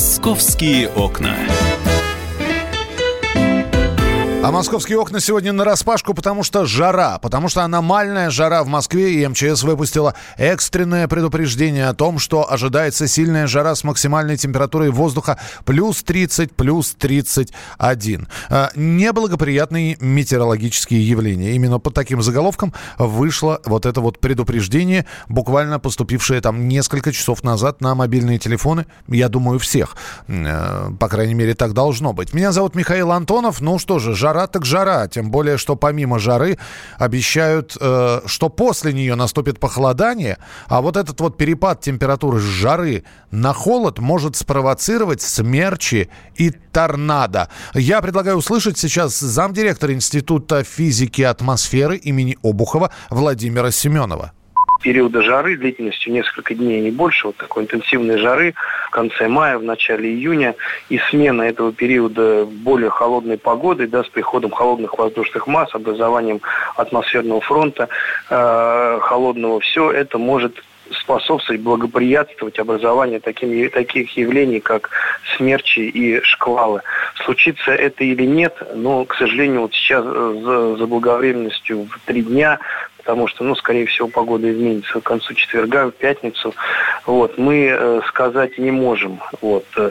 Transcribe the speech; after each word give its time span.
Московские 0.00 0.88
окна. 0.88 1.36
А 4.42 4.50
московские 4.50 4.98
окна 4.98 5.20
сегодня 5.20 5.52
на 5.52 5.64
распашку, 5.66 6.14
потому 6.14 6.42
что 6.42 6.64
жара, 6.64 7.18
потому 7.18 7.50
что 7.50 7.62
аномальная 7.62 8.30
жара 8.30 8.64
в 8.64 8.68
Москве, 8.68 9.12
и 9.12 9.26
МЧС 9.28 9.62
выпустила 9.64 10.14
экстренное 10.38 11.06
предупреждение 11.08 11.86
о 11.88 11.94
том, 11.94 12.18
что 12.18 12.50
ожидается 12.50 13.06
сильная 13.06 13.46
жара 13.46 13.74
с 13.74 13.84
максимальной 13.84 14.38
температурой 14.38 14.90
воздуха 14.90 15.38
плюс 15.66 16.02
30, 16.02 16.56
плюс 16.56 16.94
31. 16.98 18.28
А, 18.48 18.70
неблагоприятные 18.74 19.98
метеорологические 20.00 21.06
явления. 21.06 21.52
Именно 21.52 21.78
под 21.78 21.92
таким 21.92 22.22
заголовком 22.22 22.72
вышло 22.96 23.60
вот 23.66 23.84
это 23.84 24.00
вот 24.00 24.20
предупреждение, 24.20 25.04
буквально 25.28 25.78
поступившее 25.78 26.40
там 26.40 26.66
несколько 26.66 27.12
часов 27.12 27.44
назад 27.44 27.82
на 27.82 27.94
мобильные 27.94 28.38
телефоны, 28.38 28.86
я 29.06 29.28
думаю, 29.28 29.58
всех. 29.58 29.96
Э, 30.28 30.88
по 30.98 31.08
крайней 31.08 31.34
мере, 31.34 31.54
так 31.54 31.74
должно 31.74 32.14
быть. 32.14 32.32
Меня 32.32 32.52
зовут 32.52 32.74
Михаил 32.74 33.12
Антонов. 33.12 33.60
Ну 33.60 33.78
что 33.78 33.98
же, 33.98 34.14
жара 34.14 34.29
жара 34.30 34.46
так 34.46 34.64
жара. 34.64 35.08
Тем 35.08 35.30
более, 35.30 35.58
что 35.58 35.76
помимо 35.76 36.18
жары 36.18 36.58
обещают, 36.98 37.76
э, 37.80 38.20
что 38.26 38.48
после 38.48 38.92
нее 38.92 39.14
наступит 39.14 39.58
похолодание, 39.58 40.38
а 40.68 40.80
вот 40.80 40.96
этот 40.96 41.20
вот 41.20 41.36
перепад 41.36 41.80
температуры 41.80 42.38
с 42.38 42.42
жары 42.42 43.04
на 43.30 43.52
холод 43.52 43.98
может 43.98 44.36
спровоцировать 44.36 45.20
смерчи 45.20 46.08
и 46.36 46.50
торнадо. 46.50 47.48
Я 47.74 48.00
предлагаю 48.00 48.36
услышать 48.36 48.78
сейчас 48.78 49.18
замдиректора 49.18 49.92
Института 49.92 50.64
физики 50.64 51.22
атмосферы 51.22 51.96
имени 51.96 52.38
Обухова 52.42 52.90
Владимира 53.10 53.70
Семенова 53.70 54.32
периода 54.82 55.22
жары 55.22 55.56
длительностью 55.56 56.12
несколько 56.12 56.54
дней, 56.54 56.80
не 56.80 56.90
больше, 56.90 57.28
вот 57.28 57.36
такой 57.36 57.64
интенсивной 57.64 58.18
жары 58.18 58.54
в 58.86 58.90
конце 58.90 59.28
мая, 59.28 59.58
в 59.58 59.62
начале 59.62 60.10
июня, 60.10 60.54
и 60.88 60.98
смена 61.10 61.42
этого 61.42 61.72
периода 61.72 62.44
более 62.46 62.90
холодной 62.90 63.38
погоды, 63.38 63.86
да, 63.86 64.02
с 64.02 64.08
приходом 64.08 64.50
холодных 64.50 64.98
воздушных 64.98 65.46
масс, 65.46 65.74
образованием 65.74 66.40
атмосферного 66.76 67.40
фронта 67.40 67.88
э, 68.28 68.98
холодного, 69.02 69.60
все 69.60 69.90
это 69.90 70.18
может 70.18 70.62
способствовать, 70.92 71.62
благоприятствовать 71.62 72.58
образованию 72.58 73.20
таким, 73.20 73.70
таких 73.70 74.16
явлений, 74.16 74.60
как 74.60 74.90
смерчи 75.36 75.80
и 75.80 76.20
шквалы. 76.22 76.82
Случится 77.24 77.72
это 77.72 78.04
или 78.04 78.24
нет, 78.24 78.56
но, 78.74 79.04
к 79.04 79.14
сожалению, 79.14 79.62
вот 79.62 79.74
сейчас 79.74 80.04
э, 80.04 80.40
за, 80.42 80.76
заблаговременностью 80.76 81.86
в 81.86 82.00
три 82.06 82.22
дня 82.22 82.58
потому 83.00 83.26
что, 83.26 83.44
ну, 83.44 83.54
скорее 83.54 83.86
всего, 83.86 84.08
погода 84.08 84.50
изменится 84.50 85.00
к 85.00 85.04
концу 85.04 85.34
четверга, 85.34 85.88
в 85.88 85.92
пятницу. 85.92 86.54
Вот, 87.06 87.38
мы 87.38 87.68
э, 87.72 88.00
сказать 88.06 88.58
не 88.58 88.70
можем. 88.70 89.20
Вот. 89.40 89.64
Э, 89.76 89.90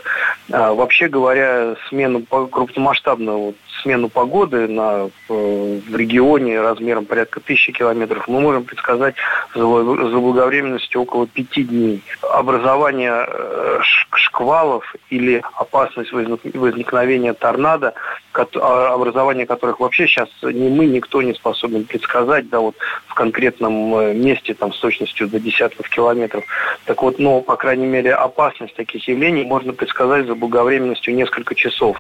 а, 0.51 0.73
вообще 0.73 1.07
говоря, 1.07 1.75
смену 1.89 2.21
крупномасштабную 2.23 3.37
вот, 3.37 3.55
смену 3.81 4.09
погоды 4.09 4.67
на, 4.67 5.09
э, 5.29 5.79
в 5.87 5.95
регионе 5.95 6.61
размером 6.61 7.05
порядка 7.05 7.39
тысячи 7.39 7.71
километров 7.71 8.27
мы 8.27 8.39
можем 8.39 8.63
предсказать 8.63 9.15
заблаговременностью 9.53 11.01
около 11.01 11.27
пяти 11.27 11.63
дней. 11.63 12.03
Образование 12.21 13.25
э, 13.27 13.79
шквалов 14.13 14.95
или 15.09 15.41
опасность 15.55 16.11
возникновения 16.11 17.33
торнадо, 17.33 17.93
а, 18.33 18.93
образование 18.93 19.45
которых 19.45 19.79
вообще 19.79 20.07
сейчас 20.07 20.29
ни 20.43 20.69
мы, 20.69 20.85
никто 20.85 21.21
не 21.21 21.33
способен 21.33 21.85
предсказать, 21.85 22.49
да, 22.49 22.59
вот 22.59 22.75
в 23.07 23.13
конкретном 23.13 23.95
э, 23.95 24.13
месте 24.13 24.53
там 24.53 24.71
с 24.71 24.79
точностью 24.79 25.27
до 25.27 25.39
десятков 25.39 25.89
километров. 25.89 26.43
Так 26.85 27.01
вот, 27.01 27.19
но, 27.19 27.41
по 27.41 27.55
крайней 27.55 27.87
мере, 27.87 28.13
опасность 28.13 28.75
таких 28.75 29.07
явлений 29.07 29.43
можно 29.43 29.73
предсказать 29.73 30.27
заблаговременностью 30.27 31.15
несколько 31.15 31.55
часов. 31.55 31.97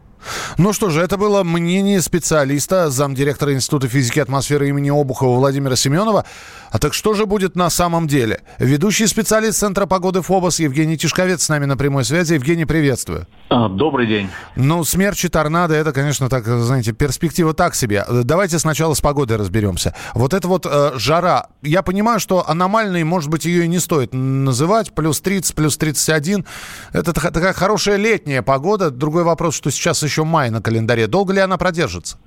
Ну 0.57 0.73
что 0.73 0.89
же, 0.89 1.01
это 1.01 1.17
было 1.17 1.43
мнение 1.43 1.68
специалиста, 2.01 2.89
замдиректора 2.89 3.53
Института 3.53 3.87
физики 3.87 4.17
и 4.17 4.21
атмосферы 4.21 4.69
имени 4.69 4.89
Обухова 4.89 5.37
Владимира 5.37 5.75
Семенова. 5.75 6.25
А 6.71 6.79
так 6.79 6.93
что 6.93 7.13
же 7.13 7.25
будет 7.25 7.55
на 7.55 7.69
самом 7.69 8.07
деле? 8.07 8.41
Ведущий 8.59 9.07
специалист 9.07 9.59
Центра 9.59 9.85
погоды 9.85 10.21
ФОБОС 10.21 10.59
Евгений 10.59 10.97
Тишковец 10.97 11.43
с 11.43 11.49
нами 11.49 11.65
на 11.65 11.77
прямой 11.77 12.05
связи. 12.05 12.33
Евгений, 12.33 12.65
приветствую. 12.65 13.27
А, 13.49 13.69
добрый 13.69 14.07
день. 14.07 14.29
Ну, 14.55 14.83
смерчи, 14.83 15.29
торнадо, 15.29 15.75
это, 15.75 15.91
конечно, 15.91 16.29
так, 16.29 16.45
знаете, 16.45 16.91
перспектива 16.91 17.53
так 17.53 17.75
себе. 17.75 18.05
Давайте 18.09 18.59
сначала 18.59 18.93
с 18.93 19.01
погодой 19.01 19.37
разберемся. 19.37 19.93
Вот 20.13 20.33
это 20.33 20.47
вот 20.47 20.65
э, 20.65 20.91
жара. 20.95 21.47
Я 21.61 21.81
понимаю, 21.81 22.19
что 22.19 22.47
аномальной, 22.47 23.03
может 23.03 23.29
быть, 23.29 23.45
ее 23.45 23.65
и 23.65 23.67
не 23.67 23.79
стоит 23.79 24.13
называть. 24.13 24.93
Плюс 24.93 25.21
30, 25.21 25.55
плюс 25.55 25.77
31. 25.77 26.45
Это 26.93 27.13
такая 27.13 27.53
хорошая 27.53 27.97
летняя 27.97 28.41
погода. 28.41 28.91
Другой 28.91 29.23
вопрос, 29.23 29.55
что 29.55 29.71
сейчас 29.71 30.01
еще 30.03 30.23
май 30.23 30.49
на 30.49 30.61
календаре. 30.61 31.07
Долго 31.07 31.33
ли 31.33 31.39
она 31.39 31.57
продержится? 31.59 32.17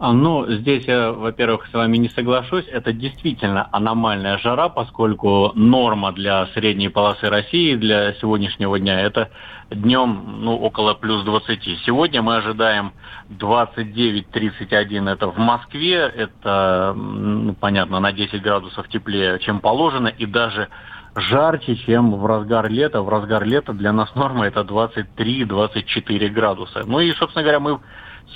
А, 0.00 0.12
ну, 0.12 0.46
здесь 0.48 0.84
я, 0.86 1.10
во-первых, 1.10 1.66
с 1.66 1.74
вами 1.74 1.96
не 1.96 2.08
соглашусь. 2.08 2.64
Это 2.68 2.92
действительно 2.92 3.68
аномальная 3.72 4.38
жара, 4.38 4.68
поскольку 4.68 5.50
норма 5.56 6.12
для 6.12 6.46
средней 6.54 6.88
полосы 6.88 7.28
России 7.28 7.74
для 7.74 8.14
сегодняшнего 8.14 8.78
дня 8.78 9.00
это 9.00 9.30
днем 9.70 10.36
ну, 10.40 10.56
около 10.56 10.94
плюс 10.94 11.24
20. 11.24 11.80
Сегодня 11.84 12.22
мы 12.22 12.36
ожидаем 12.36 12.92
29-31 13.30 15.10
это 15.10 15.26
в 15.26 15.38
Москве. 15.38 15.96
Это, 15.96 16.94
ну, 16.96 17.54
понятно, 17.54 17.98
на 17.98 18.12
10 18.12 18.40
градусов 18.40 18.88
теплее, 18.88 19.40
чем 19.40 19.58
положено. 19.58 20.06
И 20.06 20.26
даже 20.26 20.68
жарче, 21.16 21.74
чем 21.74 22.14
в 22.14 22.24
разгар 22.24 22.70
лета. 22.70 23.02
В 23.02 23.08
разгар 23.08 23.44
лета 23.44 23.72
для 23.72 23.92
нас 23.92 24.14
норма 24.14 24.46
это 24.46 24.60
23-24 24.60 26.28
градуса. 26.28 26.84
Ну 26.86 27.00
и, 27.00 27.12
собственно 27.14 27.42
говоря, 27.42 27.58
мы 27.58 27.80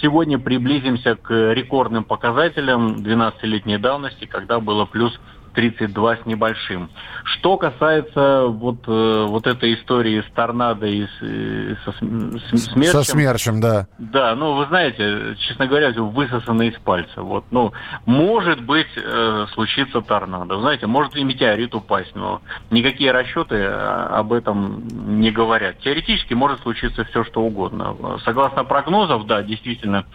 сегодня 0.01 0.39
приблизимся 0.39 1.17
к 1.17 1.31
рекордным 1.53 2.05
показателям 2.05 2.97
12-летней 2.97 3.79
давности, 3.79 4.25
когда 4.25 4.61
было 4.61 4.85
плюс 4.85 5.19
32 5.55 6.17
с 6.17 6.27
небольшим. 6.27 6.91
Что 7.25 7.57
касается 7.57 8.47
вот, 8.47 8.79
э, 8.87 9.27
вот 9.29 9.47
этой 9.47 9.75
истории 9.75 10.21
с 10.21 10.33
торнадо 10.35 10.87
и 10.87 11.05
с, 11.07 11.23
э, 11.23 11.77
со 11.85 11.93
смерчем. 11.93 12.85
Со 12.85 13.05
смерчем, 13.05 13.61
да. 13.61 13.87
Да, 13.99 14.35
ну 14.35 14.55
вы 14.55 14.67
знаете, 14.67 15.37
честно 15.39 15.67
говоря, 15.67 15.93
высосано 15.93 16.63
из 16.63 16.75
пальца. 16.79 17.23
Вот, 17.23 17.45
ну, 17.51 17.73
может 18.07 18.61
быть, 18.63 18.89
э, 18.97 19.47
случится 19.53 20.01
торнадо. 20.01 20.57
Вы 20.57 20.63
знаете, 20.63 20.87
может 20.87 21.17
и 21.17 21.25
метеорит 21.25 21.75
упасть, 21.75 22.15
но 22.15 22.41
никакие 22.71 23.13
расчеты 23.13 23.57
э, 23.57 23.73
об 23.73 24.33
этом 24.33 24.87
не 25.21 25.31
говорят. 25.31 25.79
Теоретически 25.81 26.35
может 26.35 26.61
случиться 26.61 27.05
все, 27.05 27.25
что 27.25 27.43
угодно. 27.43 27.97
Согласно 28.25 28.65
прогнозов, 28.65 29.27
да, 29.27 29.43
действительно, 29.43 30.07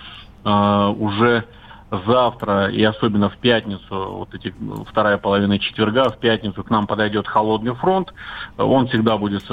э, 0.44 0.94
уже 0.98 1.46
завтра 1.90 2.68
и 2.68 2.84
особенно 2.84 3.30
в 3.30 3.38
пятницу, 3.38 4.18
вот 4.18 4.34
эти 4.34 4.54
вторая 4.90 5.18
половина 5.18 5.58
четверга, 5.58 6.10
в 6.10 6.18
пятницу 6.18 6.64
к 6.64 6.70
нам 6.70 6.86
подойдет 6.86 7.28
холодный 7.28 7.74
фронт. 7.76 8.14
Он 8.58 8.88
всегда 8.88 9.18
будет, 9.18 9.44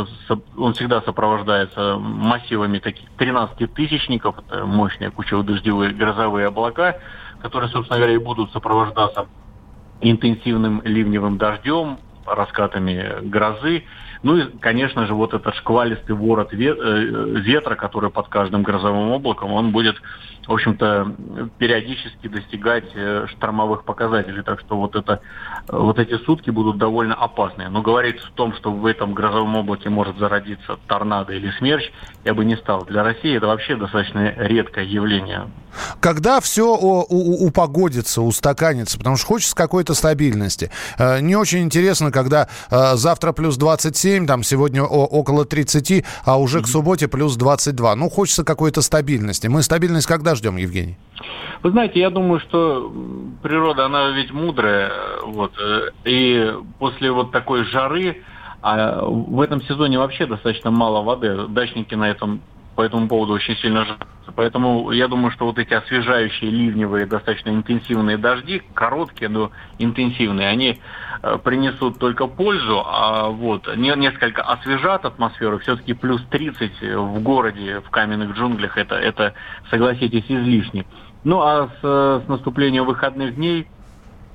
он 0.56 0.72
всегда 0.75 1.00
сопровождается 1.03 1.97
массивами 1.99 2.78
таких 2.78 3.09
13 3.19 3.72
тысячников, 3.72 4.37
мощные 4.65 5.11
кучево-дождевые 5.11 5.93
грозовые 5.93 6.49
облака, 6.49 6.99
которые, 7.41 7.71
собственно 7.71 7.99
говоря, 7.99 8.15
и 8.15 8.19
будут 8.19 8.51
сопровождаться 8.53 9.27
интенсивным 10.01 10.83
ливневым 10.84 11.39
дождем, 11.39 11.99
раскатами 12.27 13.27
грозы. 13.28 13.84
Ну 14.22 14.37
и, 14.39 14.59
конечно 14.59 15.06
же, 15.06 15.15
вот 15.15 15.34
этот 15.34 15.55
шквалистый 15.56 16.16
ворот 16.16 16.53
э, 16.53 16.56
ветра, 16.56 17.75
который 17.75 18.11
под 18.11 18.28
каждым 18.28 18.62
грозовым 18.62 19.11
облаком, 19.11 19.53
он 19.53 19.71
будет 19.71 19.97
в 20.47 20.53
общем-то, 20.53 21.15
периодически 21.59 22.28
достигать 22.28 22.84
э, 22.94 23.27
штормовых 23.28 23.84
показателей. 23.84 24.43
Так 24.43 24.60
что 24.60 24.77
вот, 24.77 24.94
это, 24.97 25.21
вот 25.69 25.99
эти 25.99 26.16
сутки 26.25 26.50
будут 26.50 26.78
довольно 26.78 27.15
опасные. 27.15 27.69
Но 27.69 27.82
говорить 27.82 28.21
в 28.21 28.33
том, 28.33 28.54
что 28.54 28.71
в 28.71 28.84
этом 28.86 29.15
грозовом 29.15 29.57
облаке 29.57 29.89
может 29.89 30.19
зародиться 30.19 30.78
торнадо 30.86 31.33
или 31.33 31.51
смерч, 31.59 31.91
я 32.24 32.34
бы 32.34 32.45
не 32.45 32.57
стал. 32.57 32.84
Для 32.84 33.03
России 33.03 33.36
это 33.36 33.47
вообще 33.47 33.77
достаточно 33.77 34.34
редкое 34.36 34.84
явление. 34.84 35.48
Когда 36.01 36.41
все 36.41 36.77
упогодится, 36.77 38.22
устаканится, 38.22 38.98
потому 38.98 39.16
что 39.16 39.27
хочется 39.27 39.57
какой-то 39.57 39.95
стабильности. 39.95 40.71
Э, 40.98 41.21
не 41.21 41.36
очень 41.36 41.63
интересно, 41.63 42.13
когда 42.13 42.48
э, 42.71 42.97
завтра 42.97 43.33
плюс 43.33 43.57
27, 43.57 44.27
там 44.27 44.42
сегодня 44.42 44.84
около 44.84 45.45
30, 45.45 46.04
а 46.24 46.39
уже 46.39 46.63
к 46.63 46.66
субботе 46.66 47.09
плюс 47.09 47.36
22. 47.36 47.97
Ну, 47.97 48.10
хочется 48.10 48.45
какой-то 48.45 48.83
стабильности. 48.83 49.47
Мы 49.47 49.63
стабильность 49.63 50.07
когда 50.07 50.34
ждем, 50.34 50.57
Евгений? 50.57 50.97
Вы 51.63 51.71
знаете, 51.71 51.98
я 51.98 52.10
думаю, 52.10 52.41
что 52.41 52.92
природа, 53.42 53.86
она 53.86 54.10
ведь 54.10 54.33
мудрая, 54.33 54.92
вот, 55.25 55.53
э, 55.59 55.91
и 56.04 56.53
после 56.78 57.10
вот 57.10 57.33
такой 57.33 57.65
жары, 57.65 58.22
а 58.60 59.04
в 59.04 59.41
этом 59.41 59.63
сезоне 59.63 59.98
вообще 59.98 60.27
достаточно 60.27 60.71
мало 60.71 61.03
воды, 61.03 61.48
дачники 61.48 61.95
на 61.95 62.10
этом 62.10 62.42
по 62.74 62.82
этому 62.82 63.09
поводу 63.09 63.34
очень 63.34 63.56
сильно 63.56 63.84
жалуются. 63.84 64.32
Поэтому 64.36 64.91
я 64.91 65.06
думаю, 65.09 65.30
что 65.30 65.47
вот 65.47 65.59
эти 65.59 65.74
освежающие 65.74 66.50
ливневые, 66.50 67.06
достаточно 67.06 67.50
интенсивные 67.50 68.16
дожди, 68.16 68.62
короткие, 68.74 69.28
но 69.28 69.50
интенсивные, 69.78 70.48
они 70.48 70.80
э, 71.22 71.38
принесут 71.38 71.98
только 71.98 72.26
пользу, 72.26 72.82
а 72.84 73.28
вот 73.28 73.68
несколько 73.76 74.42
освежат 74.42 75.04
атмосферу. 75.04 75.59
Все-таки 75.59 75.92
плюс 75.94 76.22
30 76.30 76.97
в 76.97 77.22
городе, 77.22 77.80
в 77.80 77.91
каменных 77.91 78.36
джунглях, 78.36 78.76
это, 78.78 78.97
это 78.97 79.34
согласитесь, 79.71 80.24
излишне. 80.28 80.84
Ну 81.22 81.41
а 81.41 81.68
с, 81.80 82.24
с 82.24 82.28
наступлением 82.28 82.84
выходных 82.84 83.36
дней 83.36 83.66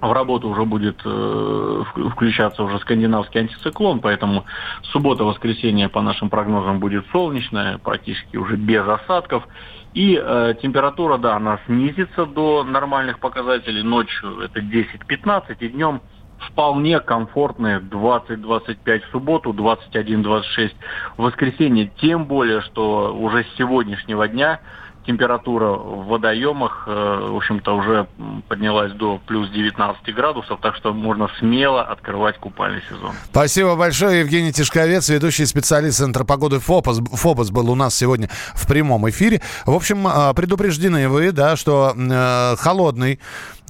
в 0.01 0.11
работу 0.11 0.49
уже 0.49 0.65
будет 0.65 1.01
э, 1.03 1.83
включаться 2.11 2.63
уже 2.63 2.79
скандинавский 2.79 3.41
антициклон, 3.41 3.99
поэтому 3.99 4.45
суббота-воскресенье 4.91 5.89
по 5.89 6.01
нашим 6.01 6.29
прогнозам 6.29 6.79
будет 6.79 7.05
солнечная, 7.11 7.77
практически 7.77 8.37
уже 8.37 8.55
без 8.55 8.87
осадков. 8.87 9.47
И 9.93 10.21
э, 10.21 10.53
температура, 10.61 11.17
да, 11.17 11.35
она 11.35 11.59
снизится 11.65 12.25
до 12.25 12.63
нормальных 12.63 13.19
показателей. 13.19 13.81
Ночью 13.83 14.39
это 14.39 14.59
10-15, 14.59 15.57
и 15.59 15.69
днем 15.69 16.01
вполне 16.47 16.99
комфортные 16.99 17.79
20-25 17.79 19.01
в 19.07 19.11
субботу, 19.11 19.51
21-26 19.51 20.71
в 21.17 21.23
воскресенье. 21.23 21.91
Тем 21.99 22.25
более, 22.25 22.61
что 22.61 23.15
уже 23.15 23.43
с 23.43 23.57
сегодняшнего 23.57 24.27
дня 24.27 24.61
температура 25.09 25.71
в 25.71 26.05
водоемах, 26.05 26.83
э, 26.85 27.29
в 27.31 27.37
общем-то, 27.37 27.75
уже 27.75 28.07
поднялась 28.47 28.93
до 28.93 29.19
плюс 29.25 29.49
19 29.49 30.13
градусов, 30.13 30.59
так 30.61 30.75
что 30.75 30.93
можно 30.93 31.27
смело 31.39 31.81
открывать 31.81 32.37
купальный 32.37 32.83
сезон. 32.87 33.11
Спасибо 33.31 33.75
большое, 33.75 34.19
Евгений 34.19 34.53
Тишковец, 34.53 35.09
ведущий 35.09 35.47
специалист 35.47 35.97
Центра 35.97 36.23
погоды 36.25 36.59
ФОПОС. 36.59 36.99
ФОПОС 37.11 37.49
был 37.49 37.71
у 37.71 37.75
нас 37.75 37.95
сегодня 37.95 38.29
в 38.53 38.67
прямом 38.67 39.09
эфире. 39.09 39.41
В 39.65 39.73
общем, 39.73 40.05
а, 40.05 40.31
предупреждены 40.33 41.09
вы, 41.09 41.31
да, 41.31 41.55
что 41.55 41.95
э, 41.97 42.55
холодный 42.57 43.19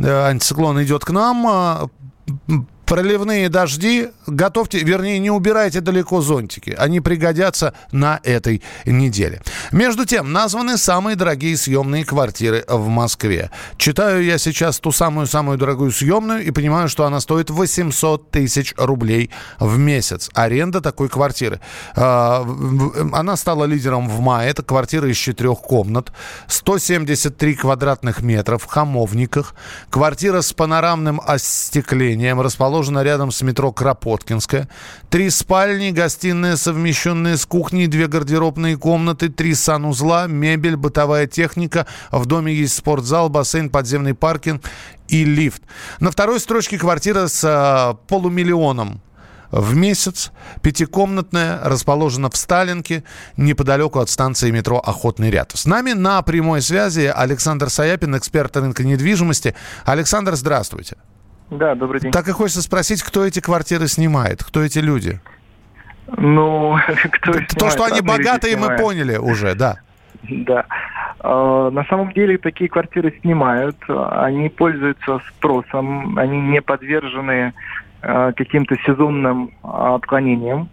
э, 0.01 0.29
антициклон 0.29 0.83
идет 0.83 1.05
к 1.05 1.11
нам, 1.11 1.89
проливные 2.89 3.49
дожди, 3.49 4.09
готовьте, 4.25 4.79
вернее, 4.79 5.19
не 5.19 5.29
убирайте 5.29 5.79
далеко 5.79 6.21
зонтики. 6.21 6.71
Они 6.71 6.99
пригодятся 6.99 7.75
на 7.91 8.19
этой 8.23 8.63
неделе. 8.83 9.41
Между 9.71 10.05
тем, 10.05 10.33
названы 10.33 10.75
самые 10.77 11.15
дорогие 11.15 11.55
съемные 11.55 12.03
квартиры 12.03 12.65
в 12.67 12.87
Москве. 12.87 13.51
Читаю 13.77 14.23
я 14.23 14.39
сейчас 14.39 14.79
ту 14.79 14.91
самую-самую 14.91 15.59
дорогую 15.59 15.91
съемную 15.91 16.43
и 16.43 16.49
понимаю, 16.49 16.89
что 16.89 17.05
она 17.05 17.19
стоит 17.19 17.51
800 17.51 18.31
тысяч 18.31 18.73
рублей 18.75 19.29
в 19.59 19.77
месяц. 19.77 20.31
Аренда 20.33 20.81
такой 20.81 21.09
квартиры. 21.09 21.59
А, 21.95 22.43
она 23.13 23.37
стала 23.37 23.65
лидером 23.65 24.09
в 24.09 24.19
мае. 24.19 24.49
Это 24.49 24.63
квартира 24.63 25.07
из 25.07 25.17
четырех 25.17 25.59
комнат. 25.59 26.11
173 26.47 27.53
квадратных 27.53 28.21
метра 28.21 28.57
в 28.57 28.65
Хамовниках. 28.65 29.53
Квартира 29.91 30.41
с 30.41 30.53
панорамным 30.53 31.21
остеклением, 31.23 32.41
расположена 32.41 32.78
расположена 32.79 33.03
рядом 33.03 33.31
с 33.31 33.41
метро 33.41 33.71
Кропоткинская. 33.71 34.69
Три 35.09 35.29
спальни, 35.29 35.91
гостиная, 35.91 36.55
совмещенная 36.55 37.35
с 37.35 37.45
кухней, 37.45 37.87
две 37.87 38.07
гардеробные 38.07 38.77
комнаты, 38.77 39.27
три 39.29 39.53
санузла, 39.53 40.27
мебель, 40.27 40.77
бытовая 40.77 41.27
техника. 41.27 41.85
В 42.11 42.25
доме 42.25 42.53
есть 42.53 42.77
спортзал, 42.77 43.29
бассейн, 43.29 43.69
подземный 43.69 44.13
паркинг 44.13 44.63
и 45.09 45.25
лифт. 45.25 45.61
На 45.99 46.11
второй 46.11 46.39
строчке 46.39 46.77
квартира 46.77 47.27
с 47.27 47.43
а, 47.43 47.95
полумиллионом 48.07 49.01
в 49.51 49.75
месяц. 49.75 50.31
Пятикомнатная, 50.61 51.59
расположена 51.63 52.29
в 52.29 52.37
Сталинке, 52.37 53.03
неподалеку 53.35 53.99
от 53.99 54.09
станции 54.09 54.51
метро 54.51 54.79
«Охотный 54.79 55.31
ряд». 55.31 55.51
С 55.53 55.65
нами 55.65 55.91
на 55.91 56.21
прямой 56.21 56.61
связи 56.61 57.11
Александр 57.13 57.69
Саяпин, 57.69 58.15
эксперт 58.15 58.55
рынка 58.55 58.83
недвижимости. 58.85 59.53
Александр, 59.85 60.35
здравствуйте. 60.35 60.95
Да, 61.51 61.75
добрый 61.75 62.01
день. 62.01 62.11
Так 62.11 62.27
и 62.27 62.31
хочется 62.31 62.61
спросить, 62.61 63.01
кто 63.01 63.25
эти 63.25 63.39
квартиры 63.39 63.87
снимает, 63.87 64.43
кто 64.43 64.61
эти 64.61 64.79
люди? 64.79 65.19
Ну, 66.17 66.77
кто 67.11 67.33
То, 67.33 67.39
снимает, 67.39 67.73
что 67.73 67.83
они 67.85 68.01
богатые, 68.01 68.57
мы 68.57 68.77
поняли 68.77 69.17
уже, 69.17 69.55
да. 69.55 69.77
Да. 70.23 70.65
А, 71.19 71.69
на 71.69 71.83
самом 71.85 72.11
деле 72.13 72.37
такие 72.37 72.69
квартиры 72.69 73.13
снимают, 73.21 73.77
они 73.87 74.49
пользуются 74.49 75.19
спросом, 75.29 76.17
они 76.17 76.39
не 76.39 76.61
подвержены 76.61 77.53
а, 78.01 78.31
каким-то 78.33 78.75
сезонным 78.85 79.51
отклонениям. 79.63 80.69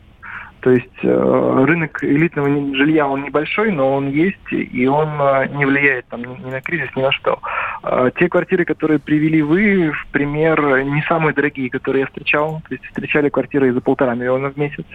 То 0.67 0.73
есть 0.73 0.99
э, 1.05 1.65
рынок 1.65 2.03
элитного 2.03 2.49
жилья, 2.75 3.07
он 3.07 3.23
небольшой, 3.23 3.71
но 3.71 3.95
он 3.95 4.09
есть, 4.09 4.51
и 4.51 4.85
он 4.89 5.11
э, 5.21 5.47
не 5.55 5.65
влияет 5.65 6.09
там, 6.09 6.23
ни 6.23 6.51
на 6.51 6.61
кризис, 6.61 6.89
ни 6.97 7.03
на 7.03 7.13
что. 7.13 7.39
Э, 7.85 8.11
те 8.19 8.29
квартиры, 8.29 8.65
которые 8.65 8.99
привели 8.99 9.43
вы, 9.43 9.93
в 9.93 10.07
пример, 10.11 10.83
не 10.83 11.03
самые 11.03 11.35
дорогие, 11.35 11.71
которые 11.71 12.01
я 12.01 12.07
встречал. 12.09 12.63
То 12.69 12.75
есть 12.75 12.85
встречали 12.87 13.29
квартиры 13.29 13.73
за 13.73 13.81
полтора 13.81 14.17
миллиона 14.17 14.51
в 14.51 14.57
месяц 14.57 14.87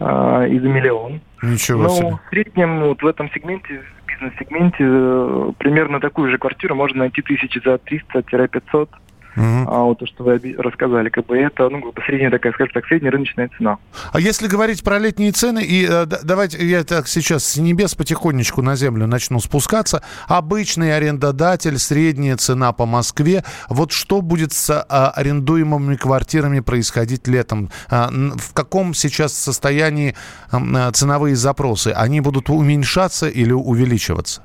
и 0.00 0.58
за 0.58 0.68
миллион. 0.68 1.22
Ничего 1.40 1.84
но 1.84 1.88
себе. 1.88 2.10
в 2.10 2.28
среднем 2.28 2.80
вот 2.80 3.02
в 3.02 3.06
этом 3.06 3.30
сегменте, 3.30 3.80
бизнес-сегменте, 4.06 5.54
примерно 5.56 6.00
такую 6.00 6.30
же 6.30 6.36
квартиру 6.36 6.74
можно 6.74 6.98
найти 6.98 7.22
тысячи 7.22 7.58
за 7.64 7.76
300-500. 7.76 8.90
Угу. 9.40 9.70
А 9.70 9.84
вот 9.84 9.98
то, 9.98 10.06
что 10.06 10.24
вы 10.24 10.54
рассказали, 10.58 11.08
как 11.08 11.24
бы 11.24 11.38
это, 11.38 11.70
ну, 11.70 11.80
как 11.80 11.94
бы 11.94 12.02
средняя 12.02 12.30
такая, 12.30 12.52
скажем 12.52 12.74
так, 12.74 12.84
средняя 12.84 13.10
рыночная 13.10 13.48
цена. 13.56 13.78
А 14.12 14.20
если 14.20 14.48
говорить 14.48 14.84
про 14.84 14.98
летние 14.98 15.32
цены, 15.32 15.60
и 15.60 15.86
э, 15.88 16.04
давайте 16.22 16.58
я 16.66 16.84
так 16.84 17.08
сейчас 17.08 17.44
с 17.44 17.56
небес 17.56 17.94
потихонечку 17.94 18.60
на 18.60 18.76
землю 18.76 19.06
начну 19.06 19.40
спускаться. 19.40 20.02
Обычный 20.28 20.94
арендодатель, 20.94 21.78
средняя 21.78 22.36
цена 22.36 22.72
по 22.72 22.84
Москве. 22.84 23.42
Вот 23.70 23.92
что 23.92 24.20
будет 24.20 24.52
с 24.52 24.70
а, 24.70 25.10
арендуемыми 25.10 25.96
квартирами 25.96 26.60
происходить 26.60 27.26
летом? 27.26 27.70
А, 27.88 28.10
в 28.10 28.52
каком 28.52 28.92
сейчас 28.92 29.32
состоянии 29.32 30.14
а, 30.52 30.92
ценовые 30.92 31.34
запросы? 31.34 31.94
Они 31.96 32.20
будут 32.20 32.50
уменьшаться 32.50 33.26
или 33.26 33.52
увеличиваться? 33.52 34.42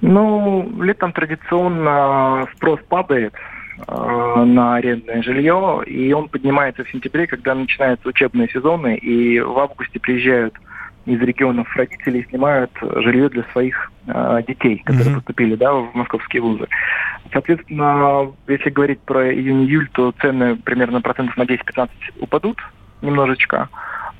Ну, 0.00 0.68
летом 0.82 1.12
традиционно 1.12 2.46
спрос 2.56 2.80
падает 2.88 3.32
Э, 3.34 3.53
на 3.88 4.76
арендное 4.76 5.22
жилье, 5.22 5.82
и 5.86 6.12
он 6.12 6.28
поднимается 6.28 6.84
в 6.84 6.90
сентябре, 6.90 7.26
когда 7.26 7.54
начинаются 7.54 8.08
учебные 8.08 8.48
сезоны, 8.48 8.96
и 8.96 9.40
в 9.40 9.58
августе 9.58 9.98
приезжают 9.98 10.54
из 11.06 11.20
регионов 11.20 11.68
родители 11.76 12.20
и 12.20 12.28
снимают 12.28 12.70
жилье 12.80 13.28
для 13.28 13.44
своих 13.52 13.92
э, 14.06 14.42
детей, 14.46 14.82
которые 14.84 15.10
mm-hmm. 15.10 15.14
поступили 15.16 15.54
да, 15.54 15.72
в 15.74 15.94
московские 15.94 16.42
вузы. 16.42 16.66
Соответственно, 17.32 18.32
если 18.48 18.70
говорить 18.70 19.00
про 19.00 19.32
июнь-июль, 19.32 19.88
то 19.92 20.12
цены 20.20 20.56
примерно 20.56 21.02
процентов 21.02 21.36
на 21.36 21.42
10-15 21.42 21.90
упадут 22.20 22.58
немножечко, 23.02 23.68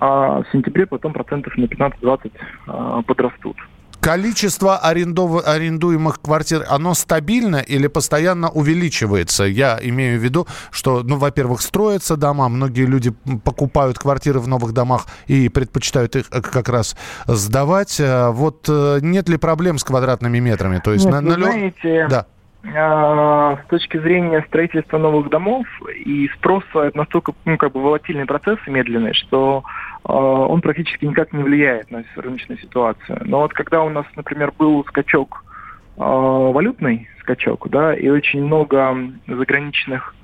а 0.00 0.42
в 0.42 0.46
сентябре 0.52 0.86
потом 0.86 1.12
процентов 1.12 1.56
на 1.56 1.64
15-20 1.64 2.32
э, 2.66 3.02
подрастут. 3.06 3.56
Количество 4.04 4.76
арендов... 4.76 5.46
арендуемых 5.46 6.20
квартир, 6.20 6.64
оно 6.68 6.92
стабильно 6.92 7.56
или 7.56 7.86
постоянно 7.86 8.50
увеличивается? 8.50 9.44
Я 9.44 9.78
имею 9.82 10.20
в 10.20 10.22
виду, 10.22 10.46
что, 10.70 11.02
ну, 11.02 11.16
во-первых, 11.16 11.62
строятся 11.62 12.18
дома, 12.18 12.50
многие 12.50 12.84
люди 12.84 13.14
покупают 13.44 13.98
квартиры 13.98 14.40
в 14.40 14.46
новых 14.46 14.74
домах 14.74 15.06
и 15.26 15.48
предпочитают 15.48 16.16
их 16.16 16.26
э, 16.30 16.42
как 16.42 16.68
раз 16.68 16.98
сдавать. 17.26 17.98
Э, 17.98 18.28
вот 18.28 18.66
э, 18.68 18.98
нет 19.00 19.30
ли 19.30 19.38
проблем 19.38 19.78
с 19.78 19.84
квадратными 19.84 20.38
метрами? 20.38 20.80
То 20.84 20.92
есть 20.92 21.06
нет, 21.06 21.14
на, 21.14 21.20
на... 21.22 21.34
знаете, 21.34 22.06
да. 22.10 22.26
С 22.62 23.66
точки 23.68 23.98
зрения 23.98 24.44
строительства 24.48 24.98
новых 24.98 25.30
домов 25.30 25.66
и 25.94 26.28
спроса 26.36 26.80
это 26.80 26.96
настолько 26.96 27.32
ну, 27.46 27.56
как 27.56 27.72
бы 27.72 27.82
волатильный 27.82 28.26
процесс 28.26 28.58
и 28.66 28.70
медленный, 28.70 29.14
что 29.14 29.64
он 30.12 30.60
практически 30.60 31.06
никак 31.06 31.32
не 31.32 31.42
влияет 31.42 31.90
на 31.90 32.04
рыночную 32.16 32.58
ситуацию. 32.58 33.20
Но 33.24 33.40
вот 33.40 33.52
когда 33.54 33.82
у 33.82 33.88
нас, 33.88 34.06
например, 34.16 34.52
был 34.58 34.84
скачок 34.84 35.44
э, 35.96 36.00
валютный 36.00 37.08
скачок, 37.20 37.68
да, 37.70 37.94
и 37.94 38.08
очень 38.08 38.44
много 38.44 38.94
заграничных 39.26 40.14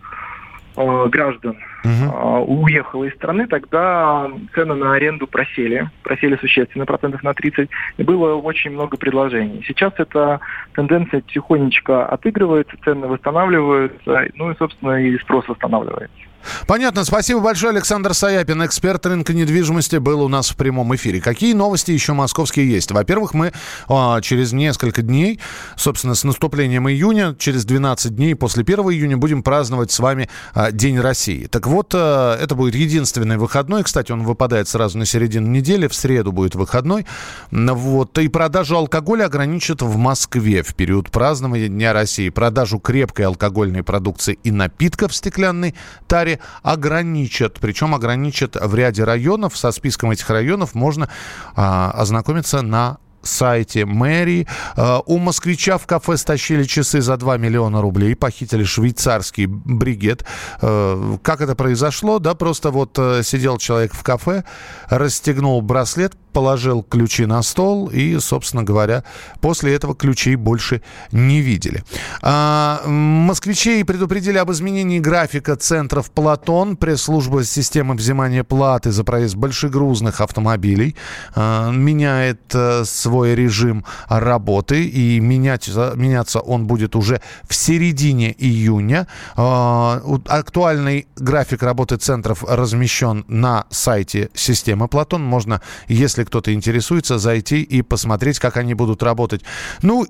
э, 0.77 1.07
граждан 1.09 1.57
угу. 1.85 2.63
уехало 2.63 3.05
из 3.05 3.15
страны, 3.15 3.47
тогда 3.47 4.29
цены 4.55 4.75
на 4.75 4.95
аренду 4.95 5.27
просели, 5.27 5.91
просели 6.03 6.37
существенно, 6.37 6.87
процентов 6.87 7.23
на 7.23 7.35
30, 7.35 7.69
и 7.99 8.03
было 8.03 8.35
очень 8.35 8.71
много 8.71 8.97
предложений. 8.97 9.65
Сейчас 9.67 9.93
эта 9.99 10.41
тенденция 10.75 11.21
тихонечко 11.23 12.07
отыгрывается, 12.07 12.77
цены 12.85 13.07
восстанавливаются, 13.07 14.27
ну 14.35 14.51
и, 14.51 14.57
собственно, 14.57 15.03
и 15.03 15.19
спрос 15.19 15.49
восстанавливается. 15.49 16.31
Понятно. 16.67 17.05
Спасибо 17.05 17.41
большое, 17.41 17.73
Александр 17.73 18.15
Саяпин, 18.15 18.65
эксперт 18.65 19.05
рынка 19.07 19.33
недвижимости, 19.33 19.97
был 19.97 20.23
у 20.23 20.29
нас 20.29 20.51
в 20.51 20.57
прямом 20.57 20.95
эфире. 20.95 21.21
Какие 21.21 21.53
новости 21.53 21.91
еще 21.91 22.13
московские 22.13 22.71
есть? 22.71 22.91
Во-первых, 22.91 23.35
мы 23.35 23.53
а, 23.89 24.21
через 24.21 24.53
несколько 24.53 25.03
дней, 25.03 25.41
собственно, 25.77 26.15
с 26.15 26.25
наступлением 26.25 26.89
июня, 26.89 27.35
через 27.39 27.65
12 27.65 28.15
дней 28.15 28.35
после 28.35 28.63
1 28.63 28.79
июня 28.91 29.17
будем 29.17 29.43
праздновать 29.43 29.91
с 29.91 29.99
вами 29.99 30.29
а, 30.55 30.73
День 30.73 30.99
России. 30.99 31.47
Так 31.47 31.67
вот, 31.71 31.95
э, 31.95 32.37
это 32.41 32.57
будет 32.57 32.75
единственный 32.75 33.37
выходной. 33.37 33.85
Кстати, 33.85 34.11
он 34.11 34.25
выпадает 34.25 34.67
сразу 34.67 34.99
на 34.99 35.07
середину 35.07 35.47
недели. 35.47 35.87
В 35.87 35.95
среду 35.95 36.33
будет 36.33 36.57
выходной. 36.57 37.07
Вот. 37.53 38.19
И 38.19 38.27
продажу 38.27 38.77
алкоголя 38.77 39.27
ограничат 39.27 39.81
в 39.81 39.97
Москве 39.97 40.65
в 40.65 40.75
период 40.75 41.13
празднования 41.13 41.69
Дня 41.69 41.93
России. 41.93 42.29
Продажу 42.29 42.81
крепкой 42.81 43.27
алкогольной 43.27 43.85
продукции 43.85 44.41
и 44.43 44.51
напитков 44.51 45.13
в 45.13 45.15
стеклянной 45.15 45.77
таре 46.09 46.41
ограничат. 46.65 47.61
Причем 47.61 47.95
ограничат 47.95 48.57
в 48.61 48.75
ряде 48.75 49.05
районов. 49.05 49.57
Со 49.57 49.71
списком 49.71 50.11
этих 50.11 50.29
районов 50.29 50.75
можно 50.75 51.09
а, 51.55 51.93
ознакомиться 51.93 52.63
на 52.63 52.99
сайте 53.23 53.85
мэрии. 53.85 54.47
Э, 54.77 55.01
у 55.07 55.19
москвича 55.19 55.79
в 55.79 55.87
кафе 55.87 56.17
стащили 56.17 56.65
часы 56.65 57.01
за 57.01 57.17
2 57.17 57.37
миллиона 57.37 57.81
рублей, 57.81 58.15
похитили 58.15 58.65
швейцарский 58.65 59.47
бригет. 59.47 60.25
Э, 60.63 61.17
как 61.23 61.41
это 61.41 61.55
произошло? 61.55 62.19
Да, 62.19 62.35
просто 62.35 62.71
вот 62.71 62.99
э, 62.99 63.23
сидел 63.23 63.59
человек 63.59 63.95
в 63.95 64.03
кафе, 64.03 64.45
расстегнул 64.89 65.61
браслет, 65.63 66.15
положил 66.33 66.83
ключи 66.83 67.27
на 67.27 67.43
стол 67.43 67.89
и, 67.89 68.19
собственно 68.19 68.63
говоря, 68.63 69.05
после 69.41 69.75
этого 69.75 69.95
ключей 69.95 70.37
больше 70.37 70.83
не 71.13 71.41
видели. 71.41 71.85
А, 72.23 72.83
москвичей 72.87 73.85
предупредили 73.85 74.39
об 74.39 74.51
изменении 74.51 74.99
графика 74.99 75.57
центров 75.57 76.11
«Платон». 76.11 76.77
Пресс-служба 76.77 77.45
системы 77.45 77.95
взимания 77.95 78.45
платы 78.45 78.91
за 78.91 79.05
проезд 79.05 79.37
большегрузных 79.37 80.21
автомобилей 80.21 80.97
а, 81.35 81.71
меняет 81.71 82.41
а, 82.55 82.85
свой 82.85 83.35
режим 83.35 83.85
работы 84.09 84.85
и 84.85 85.21
менять, 85.21 85.69
меняться 85.95 86.41
он 86.41 86.67
будет 86.67 86.97
уже 86.97 87.21
в 87.49 87.55
середине 87.55 88.35
июня. 88.37 89.07
А, 89.37 90.03
актуальный 90.27 91.07
график 91.17 91.63
работы 91.63 91.97
центров 91.97 92.45
размещен 92.45 93.25
на 93.29 93.67
сайте 93.71 94.31
системы 94.35 94.89
«Платон». 94.89 95.23
Можно, 95.25 95.61
если 95.89 96.20
если 96.21 96.25
кто-то 96.25 96.53
интересуется, 96.53 97.19
зайти 97.19 97.63
и 97.63 97.83
посмотреть, 97.83 98.39
как 98.39 98.57
они 98.57 98.75
будут 98.75 99.03
работать. 99.03 99.43
Ну, 99.83 100.07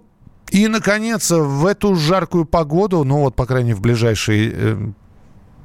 и, 0.51 0.69
наконец, 0.69 1.31
в 1.31 1.67
эту 1.67 1.95
жаркую 1.95 2.45
погоду, 2.45 3.05
ну 3.05 3.21
вот, 3.21 3.37
по 3.37 3.47
крайней 3.47 3.69
мере, 3.69 3.77
в 3.77 3.81
ближайшие 3.81 4.53
э, 4.53 4.93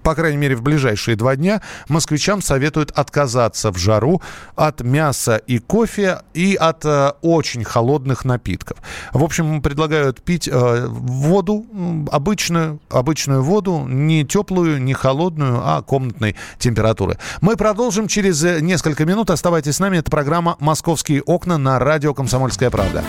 по 0.05 0.13
крайней 0.13 0.37
мере, 0.37 0.55
в 0.55 0.61
ближайшие 0.61 1.17
два 1.17 1.35
дня 1.35 1.63
москвичам 1.89 2.43
советуют 2.43 2.91
отказаться 2.91 3.71
в 3.71 3.77
жару 3.79 4.21
от 4.55 4.81
мяса 4.81 5.37
и 5.37 5.57
кофе 5.57 6.19
и 6.35 6.53
от 6.53 6.85
э, 6.85 7.13
очень 7.23 7.63
холодных 7.63 8.23
напитков. 8.23 8.77
В 9.13 9.23
общем, 9.23 9.63
предлагают 9.63 10.21
пить 10.21 10.47
э, 10.47 10.85
воду, 10.87 11.65
обычную, 12.11 12.79
обычную 12.89 13.41
воду, 13.41 13.83
не 13.87 14.23
теплую, 14.23 14.79
не 14.79 14.93
холодную, 14.93 15.59
а 15.63 15.81
комнатной 15.81 16.35
температуры. 16.59 17.17
Мы 17.41 17.55
продолжим 17.55 18.07
через 18.07 18.43
э, 18.43 18.61
несколько 18.61 19.05
минут. 19.05 19.31
Оставайтесь 19.31 19.77
с 19.77 19.79
нами. 19.79 19.97
Это 19.97 20.11
программа 20.11 20.55
«Московские 20.59 21.23
окна» 21.23 21.57
на 21.57 21.79
радио 21.79 22.13
«Комсомольская 22.13 22.69
правда». 22.69 23.03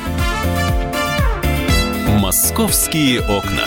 «Московские 2.08 3.20
окна». 3.20 3.66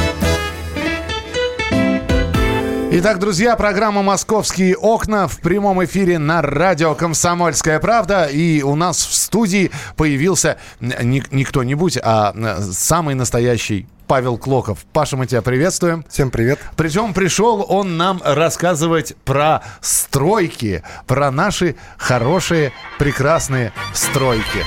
Итак, 2.93 3.19
друзья, 3.19 3.55
программа 3.55 4.01
«Московские 4.01 4.75
окна» 4.75 5.29
в 5.29 5.39
прямом 5.39 5.81
эфире 5.85 6.19
на 6.19 6.41
радио 6.41 6.93
«Комсомольская 6.93 7.79
правда». 7.79 8.25
И 8.25 8.61
у 8.63 8.75
нас 8.75 8.97
в 8.97 9.13
студии 9.13 9.71
появился 9.95 10.57
не, 10.81 11.23
не 11.31 11.45
кто-нибудь, 11.45 11.97
а 12.03 12.33
самый 12.59 13.15
настоящий 13.15 13.87
Павел 14.07 14.37
Клоков. 14.37 14.79
Паша, 14.91 15.15
мы 15.15 15.25
тебя 15.25 15.41
приветствуем. 15.41 16.03
Всем 16.09 16.31
привет. 16.31 16.59
Причем 16.75 17.13
пришел 17.13 17.65
он 17.69 17.95
нам 17.95 18.21
рассказывать 18.25 19.15
про 19.23 19.63
стройки, 19.79 20.83
про 21.07 21.31
наши 21.31 21.77
хорошие, 21.97 22.73
прекрасные 22.99 23.71
стройки. 23.93 24.65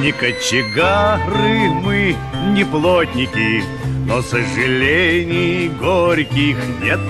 Не 0.00 0.10
кочегары 0.10 1.68
мы, 1.70 2.16
не 2.48 2.64
плотники, 2.64 3.62
но 4.06 4.22
сожалений 4.22 5.68
горьких 5.68 6.56
нет. 6.80 7.00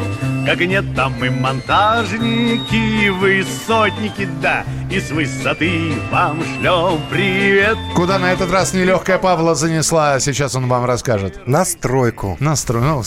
Как 0.46 0.60
нет 0.60 0.84
там 0.96 1.24
и 1.24 1.30
монтажники, 1.30 3.08
высотники, 3.10 4.28
да 4.40 4.64
И 4.90 4.98
с 4.98 5.10
высоты 5.10 5.92
вам 6.10 6.42
шлем 6.42 7.00
привет. 7.10 7.76
Куда 7.94 8.18
на 8.18 8.32
этот 8.32 8.50
раз 8.50 8.74
нелегкая 8.74 9.18
Павла 9.18 9.54
занесла, 9.54 10.18
сейчас 10.18 10.54
он 10.56 10.66
вам 10.68 10.84
расскажет. 10.84 11.46
На 11.46 11.64
стройку. 11.64 12.36
На 12.40 12.56
стройку, 12.56 12.86
ну, 12.86 13.02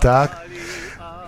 так 0.00 0.44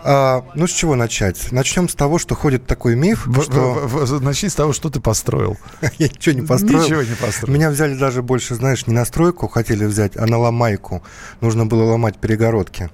а, 0.09 0.45
ну, 0.55 0.69
с 0.69 0.71
чего 0.71 0.95
начать? 0.95 1.51
Начнем 1.51 1.89
с 1.89 1.95
того, 1.97 2.19
что 2.19 2.37
ходит 2.37 2.65
такой 2.65 2.95
миф, 2.95 3.27
в, 3.27 3.43
что... 3.43 3.75
В, 3.75 4.07
в, 4.07 4.23
начни 4.23 4.49
с 4.49 4.55
того, 4.55 4.73
что 4.73 4.89
ты 4.89 5.01
построил. 5.01 5.57
Я 5.99 6.07
ничего 6.07 6.33
не 6.33 6.47
построил. 6.47 6.85
Ничего 6.85 7.03
не 7.03 7.17
построил. 7.17 7.53
Меня 7.53 7.71
взяли 7.71 7.95
даже 7.95 8.23
больше, 8.23 8.55
знаешь, 8.55 8.87
не 8.87 8.95
на 8.95 9.05
стройку 9.05 9.49
хотели 9.49 9.85
взять, 9.85 10.17
а 10.17 10.27
на 10.27 10.39
ломайку. 10.39 11.03
Нужно 11.41 11.67
было 11.67 11.83
ломать 11.83 12.19
перегородки. 12.19 12.89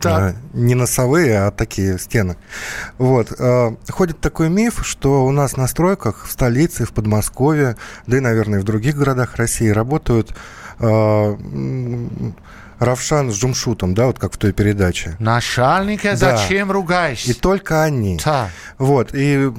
Так. 0.00 0.34
А, 0.34 0.36
не 0.52 0.74
носовые, 0.74 1.46
а 1.46 1.52
такие 1.52 1.96
стены. 1.96 2.36
Вот. 2.98 3.32
А, 3.38 3.76
ходит 3.88 4.18
такой 4.20 4.48
миф, 4.48 4.80
что 4.84 5.24
у 5.24 5.30
нас 5.30 5.56
на 5.56 5.68
стройках 5.68 6.26
в 6.26 6.32
столице, 6.32 6.86
в 6.86 6.92
Подмосковье, 6.92 7.76
да 8.08 8.16
и, 8.16 8.20
наверное, 8.20 8.58
в 8.58 8.64
других 8.64 8.96
городах 8.96 9.36
России 9.36 9.68
работают 9.68 10.34
Равшан 12.78 13.30
с 13.32 13.36
Джумшутом, 13.36 13.94
да, 13.94 14.06
вот 14.06 14.18
как 14.18 14.34
в 14.34 14.36
той 14.36 14.52
передаче. 14.52 15.16
Начальника 15.18 16.16
да. 16.16 16.36
зачем 16.36 16.70
ругаешься? 16.70 17.30
И 17.30 17.34
только 17.34 17.82
они. 17.82 18.18
Да. 18.24 18.50
Вот, 18.78 19.14
и 19.14 19.50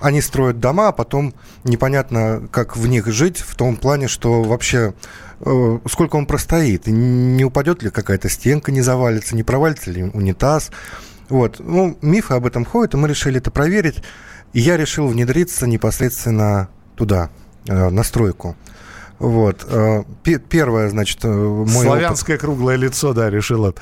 они 0.00 0.20
строят 0.20 0.60
дома, 0.60 0.88
а 0.88 0.92
потом 0.92 1.34
непонятно, 1.62 2.46
как 2.50 2.76
в 2.76 2.86
них 2.86 3.06
жить, 3.06 3.38
в 3.38 3.54
том 3.54 3.76
плане, 3.76 4.08
что 4.08 4.42
вообще 4.42 4.94
э, 5.40 5.78
сколько 5.88 6.16
он 6.16 6.26
простоит, 6.26 6.86
не 6.86 7.44
упадет 7.44 7.82
ли 7.82 7.90
какая-то 7.90 8.28
стенка, 8.28 8.72
не 8.72 8.82
завалится, 8.82 9.36
не 9.36 9.42
провалится 9.42 9.90
ли 9.90 10.02
унитаз. 10.02 10.70
Вот, 11.28 11.56
ну, 11.58 11.96
мифы 12.02 12.34
об 12.34 12.46
этом 12.46 12.64
ходят, 12.64 12.94
и 12.94 12.96
мы 12.96 13.08
решили 13.08 13.38
это 13.38 13.50
проверить. 13.50 14.02
И 14.52 14.60
я 14.60 14.76
решил 14.76 15.08
внедриться 15.08 15.66
непосредственно 15.66 16.68
туда, 16.96 17.30
э, 17.66 17.88
на 17.88 18.02
стройку. 18.02 18.56
Вот. 19.18 19.64
Э, 19.68 20.02
первое, 20.48 20.88
значит, 20.88 21.24
э, 21.24 21.28
мой 21.28 21.66
Славянское 21.68 22.36
опыт... 22.36 22.40
круглое 22.44 22.76
лицо, 22.76 23.12
да, 23.12 23.30
решила. 23.30 23.74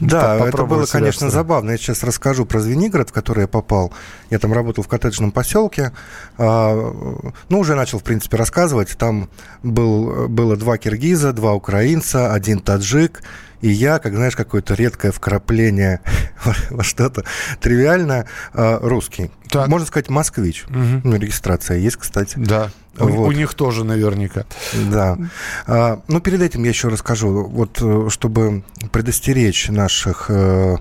Да, 0.00 0.36
это 0.46 0.64
было, 0.64 0.86
конечно, 0.86 1.30
забавно. 1.30 1.72
Я 1.72 1.78
сейчас 1.78 2.02
расскажу 2.02 2.46
про 2.46 2.60
Звенигород, 2.60 3.10
в 3.10 3.12
который 3.12 3.42
я 3.42 3.48
попал. 3.48 3.92
Я 4.30 4.38
там 4.38 4.52
работал 4.52 4.84
в 4.84 4.88
коттеджном 4.88 5.32
поселке. 5.32 5.92
А, 6.38 7.24
ну, 7.48 7.58
уже 7.58 7.74
начал, 7.74 7.98
в 7.98 8.04
принципе, 8.04 8.36
рассказывать. 8.36 8.96
Там 8.98 9.28
был, 9.62 10.28
было 10.28 10.56
два 10.56 10.78
киргиза, 10.78 11.32
два 11.32 11.54
украинца, 11.54 12.32
один 12.32 12.60
таджик 12.60 13.22
и 13.64 13.70
я, 13.70 13.98
как 13.98 14.14
знаешь, 14.14 14.36
какое-то 14.36 14.74
редкое 14.74 15.10
вкрапление 15.10 16.00
во 16.70 16.84
что-то 16.84 17.24
тривиальное, 17.62 18.26
а, 18.52 18.78
русский. 18.82 19.30
Так. 19.48 19.68
Можно 19.68 19.86
сказать, 19.86 20.10
москвич. 20.10 20.64
Угу. 20.64 21.00
Ну, 21.04 21.16
регистрация 21.16 21.78
есть, 21.78 21.96
кстати. 21.96 22.34
Да. 22.36 22.70
Вот. 22.98 23.10
У, 23.10 23.22
у 23.22 23.32
них 23.32 23.54
тоже 23.54 23.84
наверняка. 23.84 24.44
Да. 24.90 25.18
А, 25.66 26.00
ну, 26.08 26.20
перед 26.20 26.42
этим 26.42 26.62
я 26.64 26.70
еще 26.70 26.88
расскажу, 26.88 27.44
вот 27.44 27.78
э, 27.80 28.08
чтобы 28.10 28.62
предостеречь 28.92 29.68
наших 29.68 30.26
э, 30.28 30.76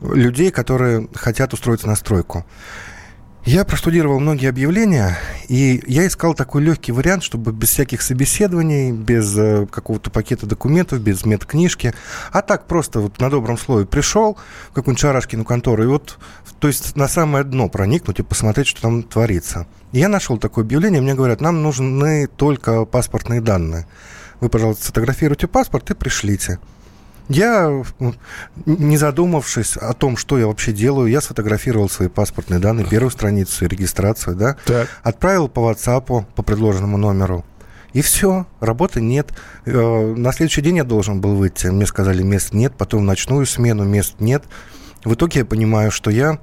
людей, 0.00 0.50
которые 0.50 1.08
хотят 1.14 1.52
устроиться 1.52 1.86
на 1.86 1.96
стройку. 1.96 2.44
Я 3.46 3.66
простудировал 3.66 4.20
многие 4.20 4.48
объявления, 4.48 5.18
и 5.48 5.82
я 5.86 6.06
искал 6.06 6.32
такой 6.32 6.62
легкий 6.62 6.92
вариант, 6.92 7.24
чтобы 7.24 7.52
без 7.52 7.68
всяких 7.68 8.00
собеседований, 8.00 8.90
без 8.90 9.36
э, 9.36 9.66
какого-то 9.66 10.10
пакета 10.10 10.46
документов, 10.46 11.02
без 11.02 11.26
медкнижки, 11.26 11.92
а 12.32 12.40
так 12.40 12.66
просто 12.66 13.00
вот 13.00 13.20
на 13.20 13.28
добром 13.28 13.58
слове 13.58 13.84
пришел 13.84 14.38
в 14.70 14.72
какую-нибудь 14.72 15.00
шарашкину 15.02 15.44
контору, 15.44 15.82
и 15.82 15.86
вот, 15.86 16.18
то 16.58 16.68
есть 16.68 16.96
на 16.96 17.06
самое 17.06 17.44
дно 17.44 17.68
проникнуть 17.68 18.18
и 18.18 18.22
посмотреть, 18.22 18.66
что 18.66 18.80
там 18.80 19.02
творится. 19.02 19.66
И 19.92 19.98
я 19.98 20.08
нашел 20.08 20.38
такое 20.38 20.64
объявление, 20.64 21.02
мне 21.02 21.14
говорят, 21.14 21.42
нам 21.42 21.62
нужны 21.62 22.28
только 22.28 22.86
паспортные 22.86 23.42
данные. 23.42 23.86
Вы, 24.40 24.48
пожалуйста, 24.48 24.84
сфотографируйте 24.84 25.48
паспорт 25.48 25.90
и 25.90 25.94
пришлите. 25.94 26.60
Я, 27.28 27.82
не 28.66 28.96
задумавшись 28.96 29.76
о 29.76 29.92
том, 29.94 30.16
что 30.16 30.38
я 30.38 30.46
вообще 30.46 30.72
делаю, 30.72 31.08
я 31.10 31.20
сфотографировал 31.20 31.88
свои 31.88 32.08
паспортные 32.08 32.60
данные, 32.60 32.86
первую 32.86 33.10
страницу, 33.10 33.66
регистрацию, 33.66 34.36
да, 34.36 34.56
так. 34.66 34.88
отправил 35.02 35.48
по 35.48 35.70
WhatsApp 35.70 36.24
по 36.34 36.42
предложенному 36.42 36.98
номеру. 36.98 37.44
И 37.94 38.02
все, 38.02 38.46
работы 38.60 39.00
нет. 39.00 39.32
Э, 39.64 40.14
на 40.16 40.32
следующий 40.32 40.62
день 40.62 40.78
я 40.78 40.84
должен 40.84 41.20
был 41.20 41.36
выйти. 41.36 41.68
Мне 41.68 41.86
сказали, 41.86 42.24
мест 42.24 42.52
нет. 42.52 42.74
Потом 42.76 43.02
в 43.02 43.04
ночную 43.04 43.46
смену 43.46 43.84
мест 43.84 44.16
нет. 44.18 44.42
В 45.04 45.14
итоге 45.14 45.40
я 45.40 45.44
понимаю, 45.44 45.92
что 45.92 46.10
я 46.10 46.40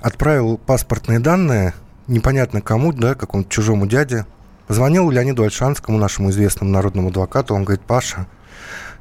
отправил 0.00 0.58
паспортные 0.58 1.20
данные 1.20 1.74
непонятно 2.08 2.60
кому, 2.60 2.92
да, 2.92 3.14
какому-то 3.14 3.48
чужому 3.48 3.86
дяде. 3.86 4.26
Позвонил 4.66 5.08
Леониду 5.08 5.44
Альшанскому, 5.44 5.98
нашему 5.98 6.30
известному 6.30 6.72
народному 6.72 7.08
адвокату. 7.08 7.54
Он 7.54 7.64
говорит, 7.64 7.84
Паша, 7.86 8.26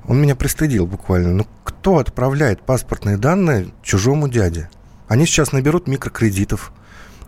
он 0.05 0.21
меня 0.21 0.35
пристыдил 0.35 0.85
буквально. 0.85 1.33
Ну, 1.33 1.47
кто 1.63 1.97
отправляет 1.97 2.61
паспортные 2.61 3.17
данные 3.17 3.69
чужому 3.83 4.27
дяде? 4.27 4.69
Они 5.07 5.25
сейчас 5.25 5.51
наберут 5.51 5.87
микрокредитов. 5.87 6.71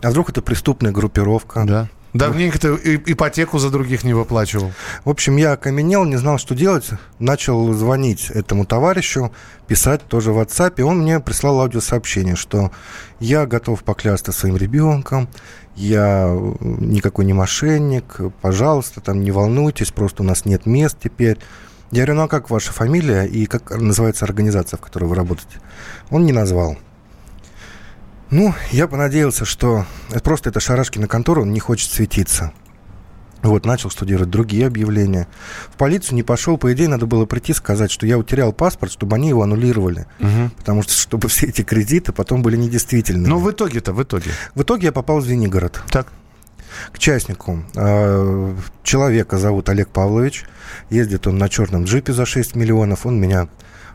А 0.02 0.10
вдруг 0.10 0.30
это 0.30 0.42
преступная 0.42 0.92
группировка? 0.92 1.64
Да. 1.64 1.88
Давненько 2.12 2.58
ты 2.58 2.68
ипотеку 3.06 3.58
за 3.58 3.70
других 3.70 4.02
не 4.02 4.14
выплачивал. 4.14 4.72
В 5.04 5.10
общем, 5.10 5.36
я 5.36 5.52
окаменел, 5.52 6.04
не 6.04 6.16
знал, 6.16 6.38
что 6.38 6.56
делать. 6.56 6.88
Начал 7.20 7.72
звонить 7.72 8.30
этому 8.30 8.64
товарищу, 8.64 9.32
писать 9.68 10.02
тоже 10.08 10.32
в 10.32 10.40
WhatsApp. 10.40 10.74
И 10.78 10.82
он 10.82 10.98
мне 10.98 11.20
прислал 11.20 11.60
аудиосообщение, 11.60 12.34
что 12.34 12.72
я 13.20 13.46
готов 13.46 13.84
поклясться 13.84 14.32
своим 14.32 14.56
ребенком, 14.56 15.28
я 15.76 16.28
никакой 16.60 17.24
не 17.24 17.32
мошенник, 17.32 18.20
пожалуйста, 18.40 19.00
там 19.00 19.22
не 19.22 19.30
волнуйтесь, 19.30 19.92
просто 19.92 20.22
у 20.22 20.26
нас 20.26 20.44
нет 20.44 20.66
мест 20.66 20.98
теперь. 21.02 21.38
Я 21.90 22.04
говорю, 22.04 22.14
ну 22.14 22.22
а 22.22 22.28
как 22.28 22.50
ваша 22.50 22.72
фамилия 22.72 23.24
и 23.24 23.46
как 23.46 23.70
называется 23.70 24.24
организация, 24.24 24.76
в 24.76 24.80
которой 24.80 25.04
вы 25.04 25.16
работаете? 25.16 25.60
Он 26.10 26.24
не 26.24 26.32
назвал. 26.32 26.78
Ну, 28.30 28.54
я 28.70 28.86
понадеялся, 28.86 29.44
что 29.44 29.86
просто 30.22 30.50
это 30.50 30.60
шарашки 30.60 31.00
на 31.00 31.08
контору, 31.08 31.42
он 31.42 31.52
не 31.52 31.58
хочет 31.58 31.90
светиться. 31.90 32.52
Вот, 33.42 33.64
начал 33.64 33.90
студировать 33.90 34.30
другие 34.30 34.66
объявления. 34.66 35.26
В 35.72 35.76
полицию 35.76 36.16
не 36.16 36.22
пошел, 36.22 36.58
по 36.58 36.72
идее, 36.72 36.88
надо 36.88 37.06
было 37.06 37.24
прийти 37.24 37.54
сказать, 37.54 37.90
что 37.90 38.06
я 38.06 38.18
утерял 38.18 38.52
паспорт, 38.52 38.92
чтобы 38.92 39.16
они 39.16 39.30
его 39.30 39.42
аннулировали. 39.42 40.06
Угу. 40.20 40.50
Потому 40.58 40.82
что, 40.82 40.92
чтобы 40.92 41.28
все 41.28 41.46
эти 41.46 41.62
кредиты 41.62 42.12
потом 42.12 42.42
были 42.42 42.56
недействительными. 42.56 43.26
Но 43.26 43.38
в 43.38 43.50
итоге-то, 43.50 43.92
в 43.92 44.02
итоге? 44.02 44.30
В 44.54 44.62
итоге 44.62 44.86
я 44.86 44.92
попал 44.92 45.20
в 45.20 45.24
Звенигород. 45.24 45.82
Так. 45.90 46.06
К 46.92 46.98
частнику. 46.98 47.62
А, 47.76 48.56
человека 48.82 49.38
зовут 49.38 49.68
Олег 49.68 49.88
Павлович. 49.88 50.44
Ездит 50.90 51.26
он 51.26 51.38
на 51.38 51.48
черном 51.48 51.84
джипе 51.84 52.12
за 52.12 52.26
6 52.26 52.54
миллионов. 52.56 53.06
Он 53.06 53.20
меня 53.20 53.48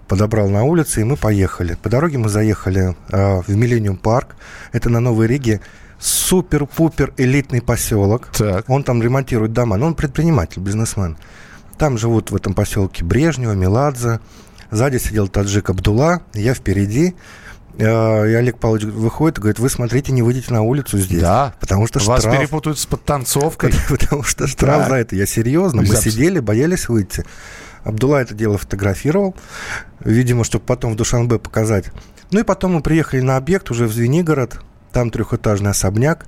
подобрал 0.08 0.50
на 0.50 0.63
улице, 0.63 1.01
и 1.01 1.03
мы 1.03 1.15
поехали. 1.15 1.77
По 1.82 1.89
дороге 1.89 2.17
мы 2.17 2.29
заехали 2.29 2.96
э, 3.10 3.41
в 3.41 3.55
Миллениум 3.55 3.98
парк. 3.98 4.36
Это 4.72 4.89
на 4.89 5.00
Новой 5.00 5.27
Риге. 5.27 5.62
Супер-пупер 6.00 7.13
элитный 7.17 7.62
поселок. 7.62 8.27
Так. 8.38 8.70
Он 8.70 8.84
там 8.84 9.01
ремонтирует 9.01 9.53
дома. 9.53 9.77
Но 9.77 9.88
он 9.88 9.96
предприниматель, 9.96 10.62
бизнесмен. 10.62 11.17
Там 11.77 11.98
живут 11.98 12.32
в 12.32 12.36
этом 12.36 12.53
поселке 12.53 13.03
Брежнева, 13.03 13.53
Меладзе. 13.53 14.20
Сзади 14.72 14.98
сидел 14.98 15.27
таджик 15.27 15.70
Абдула, 15.70 16.22
я 16.34 16.53
впереди. 16.53 17.15
Э, 17.77 18.29
и 18.29 18.34
Олег 18.34 18.58
Павлович 18.58 18.86
выходит 18.86 19.38
и 19.38 19.41
говорит, 19.41 19.60
вы 19.60 19.70
смотрите, 19.70 20.12
не 20.12 20.22
выйдете 20.22 20.53
на 20.53 20.62
улицу 20.62 20.98
здесь. 20.98 21.22
Да, 21.22 21.53
потому 21.60 21.88
что 21.88 22.00
Вас 22.00 22.22
штраф... 22.22 22.38
перепутают 22.38 22.79
с 22.79 22.86
подтанцовкой. 22.86 23.74
Потому 23.89 24.24
что 24.24 24.48
штраф 24.48 24.84
да. 24.84 24.89
за 24.89 24.96
это. 24.96 25.15
Я 25.15 25.25
серьезно, 25.25 25.82
мы 25.82 25.96
сидели, 25.96 26.39
боялись 26.39 26.89
выйти. 26.89 27.25
Абдулла 27.84 28.17
это 28.17 28.34
дело 28.34 28.58
фотографировал, 28.58 29.36
видимо, 30.00 30.44
чтобы 30.44 30.65
потом 30.65 30.94
в 30.94 30.96
Душанбе 30.96 31.38
показать. 31.38 31.91
Ну 32.32 32.39
и 32.39 32.44
потом 32.44 32.73
мы 32.73 32.82
приехали 32.82 33.21
на 33.21 33.38
объект 33.38 33.69
уже 33.69 33.86
в 33.86 33.93
Звенигород, 33.93 34.60
там 34.91 35.12
трехэтажный 35.12 35.71
особняк. 35.71 36.26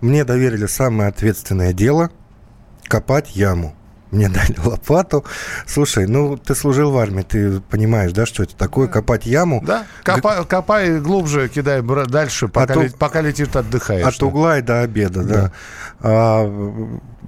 Мне 0.00 0.24
доверили 0.24 0.66
самое 0.66 1.08
ответственное 1.08 1.72
дело– 1.72 2.10
копать 2.84 3.34
яму 3.34 3.74
мне 4.12 4.28
дали 4.28 4.54
лопату. 4.64 5.24
Слушай, 5.66 6.06
ну 6.06 6.36
ты 6.36 6.54
служил 6.54 6.92
в 6.92 6.98
армии, 6.98 7.22
ты 7.22 7.60
понимаешь, 7.60 8.12
да, 8.12 8.26
что 8.26 8.44
это 8.44 8.54
такое, 8.54 8.86
копать 8.86 9.26
яму. 9.26 9.62
Да, 9.66 9.86
копай, 10.04 10.44
копай 10.44 11.00
глубже, 11.00 11.48
кидай 11.48 11.82
дальше, 12.06 12.46
пока, 12.46 12.74
от, 12.74 12.82
лет, 12.82 12.96
пока 12.96 13.20
летит, 13.22 13.56
отдыхаешь. 13.56 14.06
От 14.06 14.18
да. 14.20 14.26
угла 14.26 14.58
и 14.58 14.62
до 14.62 14.82
обеда, 14.82 15.24
да. 15.24 15.34
да. 15.34 15.52
А, 16.00 16.80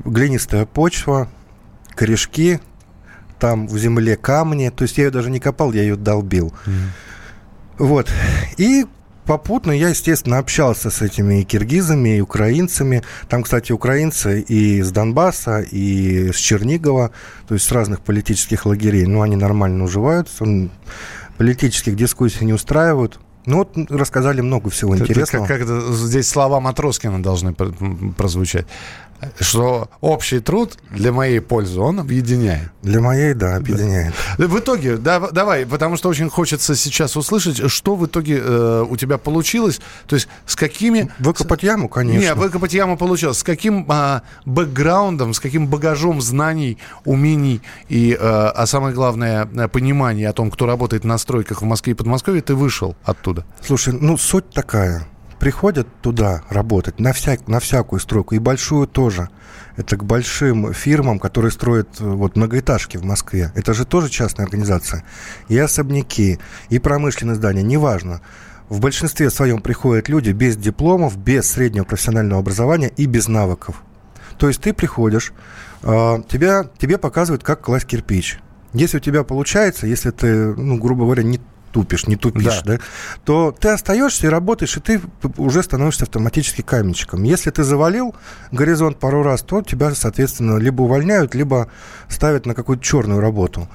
глинистая 0.04 0.66
почва, 0.66 1.28
корешки, 1.94 2.60
там 3.40 3.66
в 3.66 3.76
земле 3.78 4.16
камни. 4.16 4.68
То 4.68 4.82
есть 4.82 4.98
я 4.98 5.04
ее 5.04 5.10
даже 5.10 5.30
не 5.30 5.40
копал, 5.40 5.72
я 5.72 5.82
ее 5.82 5.96
долбил. 5.96 6.54
Mm. 6.66 6.72
Вот. 7.78 8.08
И 8.56 8.86
попутно 9.24 9.72
я, 9.72 9.88
естественно, 9.88 10.38
общался 10.38 10.90
с 10.90 11.02
этими 11.02 11.40
и 11.40 11.44
киргизами, 11.44 12.18
и 12.18 12.20
украинцами. 12.20 13.02
Там, 13.28 13.42
кстати, 13.42 13.72
украинцы 13.72 14.40
и 14.40 14.82
с 14.82 14.90
Донбасса, 14.90 15.60
и 15.60 16.30
с 16.32 16.36
Чернигова, 16.36 17.10
то 17.48 17.54
есть 17.54 17.66
с 17.66 17.72
разных 17.72 18.00
политических 18.00 18.66
лагерей. 18.66 19.06
Ну, 19.06 19.22
они 19.22 19.36
нормально 19.36 19.84
уживаются, 19.84 20.44
политических 21.38 21.96
дискуссий 21.96 22.44
не 22.44 22.52
устраивают. 22.52 23.18
Ну 23.46 23.58
вот 23.58 23.76
рассказали 23.90 24.40
много 24.40 24.70
всего 24.70 24.94
это, 24.94 25.04
интересного. 25.04 25.46
Как, 25.46 25.66
как 25.66 25.68
здесь 25.92 26.28
слова 26.28 26.60
Матроскина 26.60 27.22
должны 27.22 27.52
прозвучать 27.52 28.66
что 29.40 29.88
общий 30.00 30.40
труд 30.40 30.76
для 30.90 31.12
моей 31.12 31.40
пользы, 31.40 31.80
он 31.80 32.00
объединяет. 32.00 32.70
Для 32.82 33.00
моей, 33.00 33.34
да, 33.34 33.56
объединяет. 33.56 34.14
Да. 34.38 34.46
В 34.46 34.58
итоге, 34.58 34.96
да, 34.96 35.20
давай, 35.20 35.66
потому 35.66 35.96
что 35.96 36.08
очень 36.08 36.28
хочется 36.28 36.74
сейчас 36.74 37.16
услышать, 37.16 37.70
что 37.70 37.96
в 37.96 38.06
итоге 38.06 38.40
э, 38.42 38.84
у 38.88 38.96
тебя 38.96 39.18
получилось, 39.18 39.80
то 40.06 40.16
есть 40.16 40.28
с 40.46 40.56
какими... 40.56 41.10
Выкопать 41.18 41.62
яму, 41.62 41.88
конечно. 41.88 42.20
Не, 42.20 42.34
выкопать 42.34 42.74
яму 42.74 42.96
получилось. 42.96 43.38
С 43.38 43.42
каким 43.42 43.90
э, 43.90 44.20
бэкграундом, 44.44 45.34
с 45.34 45.40
каким 45.40 45.66
багажом 45.68 46.20
знаний, 46.20 46.78
умений 47.04 47.62
и, 47.88 48.12
э, 48.12 48.16
а 48.20 48.66
самое 48.66 48.94
главное, 48.94 49.46
понимание 49.68 50.28
о 50.28 50.32
том, 50.32 50.50
кто 50.50 50.66
работает 50.66 51.04
на 51.04 51.18
стройках 51.18 51.62
в 51.62 51.64
Москве 51.64 51.92
и 51.92 51.94
Подмосковье, 51.94 52.42
ты 52.42 52.54
вышел 52.54 52.96
оттуда? 53.04 53.44
Слушай, 53.62 53.94
ну 53.94 54.16
суть 54.16 54.50
такая 54.50 55.06
приходят 55.38 55.86
туда 56.00 56.42
работать 56.48 57.00
на, 57.00 57.12
всяк, 57.12 57.48
на 57.48 57.60
всякую 57.60 58.00
стройку, 58.00 58.34
и 58.34 58.38
большую 58.38 58.86
тоже. 58.86 59.28
Это 59.76 59.96
к 59.96 60.04
большим 60.04 60.72
фирмам, 60.72 61.18
которые 61.18 61.50
строят 61.50 61.88
э, 62.00 62.04
вот, 62.04 62.36
многоэтажки 62.36 62.96
в 62.96 63.04
Москве. 63.04 63.52
Это 63.54 63.74
же 63.74 63.84
тоже 63.84 64.08
частная 64.08 64.46
организация. 64.46 65.04
И 65.48 65.58
особняки, 65.58 66.38
и 66.68 66.78
промышленные 66.78 67.34
здания, 67.34 67.62
неважно. 67.62 68.20
В 68.68 68.80
большинстве 68.80 69.30
своем 69.30 69.60
приходят 69.60 70.08
люди 70.08 70.30
без 70.30 70.56
дипломов, 70.56 71.18
без 71.18 71.50
среднего 71.50 71.84
профессионального 71.84 72.40
образования 72.40 72.92
и 72.96 73.06
без 73.06 73.28
навыков. 73.28 73.82
То 74.38 74.48
есть 74.48 74.60
ты 74.60 74.72
приходишь, 74.72 75.32
э, 75.82 76.22
тебя, 76.28 76.68
тебе 76.78 76.98
показывают, 76.98 77.42
как 77.42 77.60
класть 77.60 77.86
кирпич. 77.86 78.38
Если 78.72 78.96
у 78.96 79.00
тебя 79.00 79.22
получается, 79.22 79.86
если 79.86 80.10
ты, 80.10 80.54
ну, 80.54 80.78
грубо 80.78 81.04
говоря, 81.04 81.22
не 81.22 81.40
тупишь, 81.74 82.06
не 82.06 82.14
тупишь, 82.14 82.62
да. 82.62 82.76
да, 82.76 82.78
то 83.24 83.50
ты 83.50 83.70
остаешься 83.70 84.28
и 84.28 84.30
работаешь, 84.30 84.76
и 84.76 84.80
ты 84.80 85.00
уже 85.36 85.60
становишься 85.62 86.04
автоматически 86.04 86.62
каменщиком. 86.62 87.24
Если 87.24 87.50
ты 87.50 87.64
завалил 87.64 88.14
горизонт 88.52 89.00
пару 89.00 89.24
раз, 89.24 89.42
то 89.42 89.60
тебя, 89.60 89.92
соответственно, 89.94 90.58
либо 90.58 90.82
увольняют, 90.82 91.34
либо 91.34 91.68
ставят 92.08 92.46
на 92.46 92.54
какую-то 92.54 92.82
черную 92.82 93.20
работу. 93.20 93.68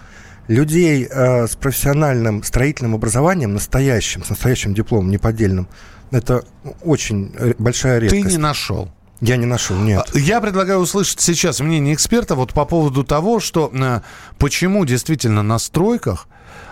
Людей 0.47 1.07
э, 1.11 1.45
с 1.45 1.55
профессиональным 1.57 2.41
строительным 2.43 2.95
образованием, 2.95 3.53
настоящим, 3.53 4.23
с 4.23 4.29
настоящим 4.29 4.73
дипломом, 4.73 5.11
неподдельным, 5.11 5.67
это 6.11 6.43
очень 6.81 7.35
э, 7.37 7.53
большая 7.59 7.99
редкость. 7.99 8.23
Ты 8.23 8.31
не 8.31 8.37
нашел. 8.37 8.89
Я 9.21 9.37
не 9.37 9.45
нашел, 9.45 9.75
нет. 9.77 10.09
А, 10.13 10.17
я 10.17 10.39
предлагаю 10.39 10.79
услышать 10.79 11.19
сейчас 11.19 11.59
мнение 11.59 11.93
эксперта 11.93 12.35
вот 12.35 12.53
по 12.53 12.65
поводу 12.65 13.03
того, 13.03 13.39
что 13.39 13.69
э, 13.73 14.01
почему 14.37 14.85
действительно 14.85 15.43
на 15.43 15.59
стройках 15.59 16.27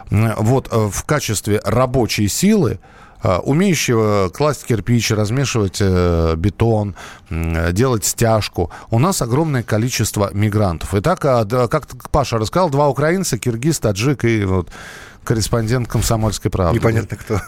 вот 0.09 0.69
э, 0.71 0.89
в 0.91 1.03
качестве 1.03 1.61
рабочей 1.63 2.27
силы 2.27 2.79
э, 3.23 3.37
умеющего 3.37 4.29
класть 4.29 4.65
кирпич, 4.65 5.11
размешивать 5.11 5.77
э, 5.81 6.35
бетон, 6.37 6.95
делать 7.29 8.05
стяжку. 8.05 8.71
У 8.89 8.99
нас 8.99 9.21
огромное 9.21 9.63
количество 9.63 10.29
мигрантов. 10.33 10.93
И 10.93 11.01
так, 11.01 11.23
а, 11.25 11.45
как 11.67 11.87
Паша 12.11 12.37
рассказал, 12.37 12.69
два 12.69 12.87
украинца, 12.87 13.37
киргиз, 13.37 13.79
таджик 13.79 14.23
и 14.23 14.45
вот 14.45 14.69
корреспондент 15.27 15.89
«Комсомольской 15.89 16.49
правды». 16.49 16.79
Непонятно 16.79 17.17
кто. 17.17 17.41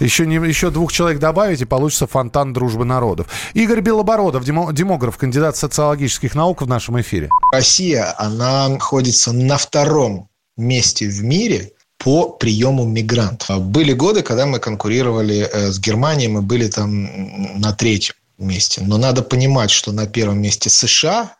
Еще, 0.00 0.26
не, 0.26 0.34
еще 0.36 0.70
двух 0.70 0.92
человек 0.92 1.18
добавить, 1.18 1.62
и 1.62 1.64
получится 1.64 2.06
фонтан 2.06 2.52
дружбы 2.52 2.84
народов. 2.84 3.26
Игорь 3.54 3.80
Белобородов, 3.80 4.44
демограф, 4.44 5.16
кандидат 5.16 5.56
социологических 5.56 6.34
наук 6.34 6.60
в 6.60 6.68
нашем 6.68 7.00
эфире. 7.00 7.30
Россия, 7.52 8.14
она 8.18 8.68
находится 8.68 9.32
на 9.32 9.56
втором 9.56 10.28
месте 10.58 11.08
в 11.08 11.24
мире 11.24 11.72
по 11.96 12.28
приему 12.28 12.84
мигрантов. 12.84 13.62
Были 13.62 13.94
годы, 13.94 14.22
когда 14.22 14.44
мы 14.44 14.58
конкурировали 14.58 15.48
э, 15.50 15.72
с 15.72 15.78
Германией, 15.78 16.28
мы 16.28 16.42
были 16.42 16.68
там 16.68 17.58
на 17.58 17.72
третьем 17.72 18.14
месте. 18.36 18.82
Но 18.84 18.98
надо 18.98 19.22
понимать, 19.22 19.70
что 19.70 19.90
на 19.92 20.06
первом 20.06 20.42
месте 20.42 20.68
США, 20.68 21.34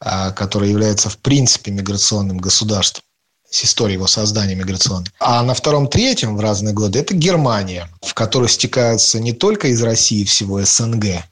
а, 0.00 0.32
который 0.32 0.70
является 0.70 1.08
в 1.08 1.18
принципе 1.18 1.70
миграционным 1.70 2.38
государством, 2.38 3.04
с 3.54 3.64
историей 3.64 3.94
его 3.94 4.06
создания 4.06 4.54
миграционной. 4.54 5.10
А 5.20 5.42
на 5.42 5.54
втором-третьем 5.54 6.36
в 6.36 6.40
разные 6.40 6.74
годы 6.74 6.98
это 6.98 7.14
Германия, 7.14 7.88
в 8.02 8.12
которую 8.14 8.48
стекаются 8.48 9.20
не 9.20 9.32
только 9.32 9.68
из 9.68 9.82
России 9.82 10.24
всего 10.24 10.62
СНГ, 10.64 11.24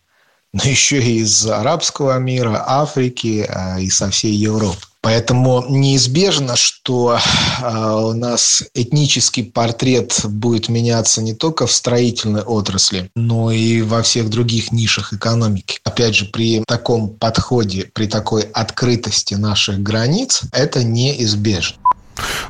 но 0.52 0.62
еще 0.64 1.02
и 1.02 1.18
из 1.18 1.46
арабского 1.46 2.18
мира, 2.18 2.62
Африки 2.66 3.46
а, 3.48 3.80
и 3.80 3.90
со 3.90 4.10
всей 4.10 4.34
Европы. 4.34 4.86
Поэтому 5.00 5.64
неизбежно, 5.68 6.54
что 6.54 7.18
э, 7.60 7.92
у 7.92 8.12
нас 8.12 8.62
этнический 8.72 9.42
портрет 9.42 10.20
будет 10.24 10.68
меняться 10.68 11.20
не 11.22 11.34
только 11.34 11.66
в 11.66 11.72
строительной 11.72 12.42
отрасли, 12.42 13.10
но 13.16 13.50
и 13.50 13.82
во 13.82 14.02
всех 14.02 14.30
других 14.30 14.70
нишах 14.70 15.12
экономики. 15.12 15.80
Опять 15.82 16.14
же, 16.14 16.26
при 16.26 16.62
таком 16.68 17.10
подходе, 17.16 17.90
при 17.92 18.06
такой 18.06 18.42
открытости 18.42 19.34
наших 19.34 19.80
границ, 19.80 20.42
это 20.52 20.84
неизбежно. 20.84 21.78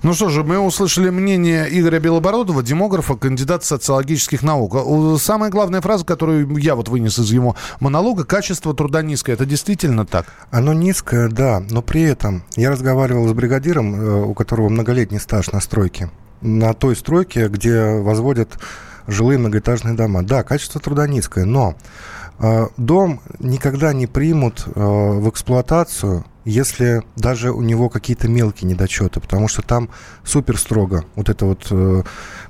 Ну 0.02 0.14
что 0.14 0.28
же, 0.28 0.42
мы 0.42 0.58
услышали 0.58 1.10
мнение 1.10 1.68
Игоря 1.70 2.00
Белобородова, 2.00 2.62
демографа, 2.62 3.14
кандидата 3.14 3.64
социологических 3.64 4.42
наук. 4.42 4.76
Самая 5.20 5.50
главная 5.50 5.80
фраза, 5.80 6.04
которую 6.04 6.56
я 6.58 6.74
вот 6.74 6.88
вынес 6.88 7.18
из 7.18 7.30
его 7.30 7.54
монолога, 7.78 8.24
качество 8.24 8.74
труда 8.74 9.02
низкое. 9.02 9.36
Это 9.36 9.46
действительно 9.46 10.04
так? 10.04 10.26
Оно 10.50 10.72
низкое, 10.72 11.28
да, 11.28 11.62
но 11.70 11.82
при 11.82 12.02
этом 12.02 12.42
я 12.56 12.70
разговаривал 12.70 13.28
с 13.28 13.32
бригадиром, 13.32 13.94
э, 13.94 14.22
у 14.24 14.34
которого 14.34 14.68
многолетний 14.68 15.20
стаж 15.20 15.52
на 15.52 15.60
стройке, 15.60 16.10
на 16.40 16.74
той 16.74 16.96
стройке, 16.96 17.48
где 17.48 18.00
возводят 18.00 18.58
жилые 19.06 19.38
многоэтажные 19.38 19.94
дома. 19.94 20.22
Да, 20.22 20.42
качество 20.42 20.80
труда 20.80 21.06
низкое, 21.06 21.44
но 21.44 21.76
э, 22.38 22.66
дом 22.76 23.20
никогда 23.38 23.92
не 23.92 24.06
примут 24.06 24.64
э, 24.66 24.70
в 24.74 25.28
эксплуатацию 25.28 26.24
если 26.44 27.02
даже 27.16 27.52
у 27.52 27.62
него 27.62 27.88
какие-то 27.88 28.28
мелкие 28.28 28.70
недочеты, 28.70 29.20
потому 29.20 29.48
что 29.48 29.62
там 29.62 29.90
супер 30.24 30.58
строго. 30.58 31.04
Вот 31.14 31.28
это 31.28 31.46
вот, 31.46 31.66
э, 31.70 32.02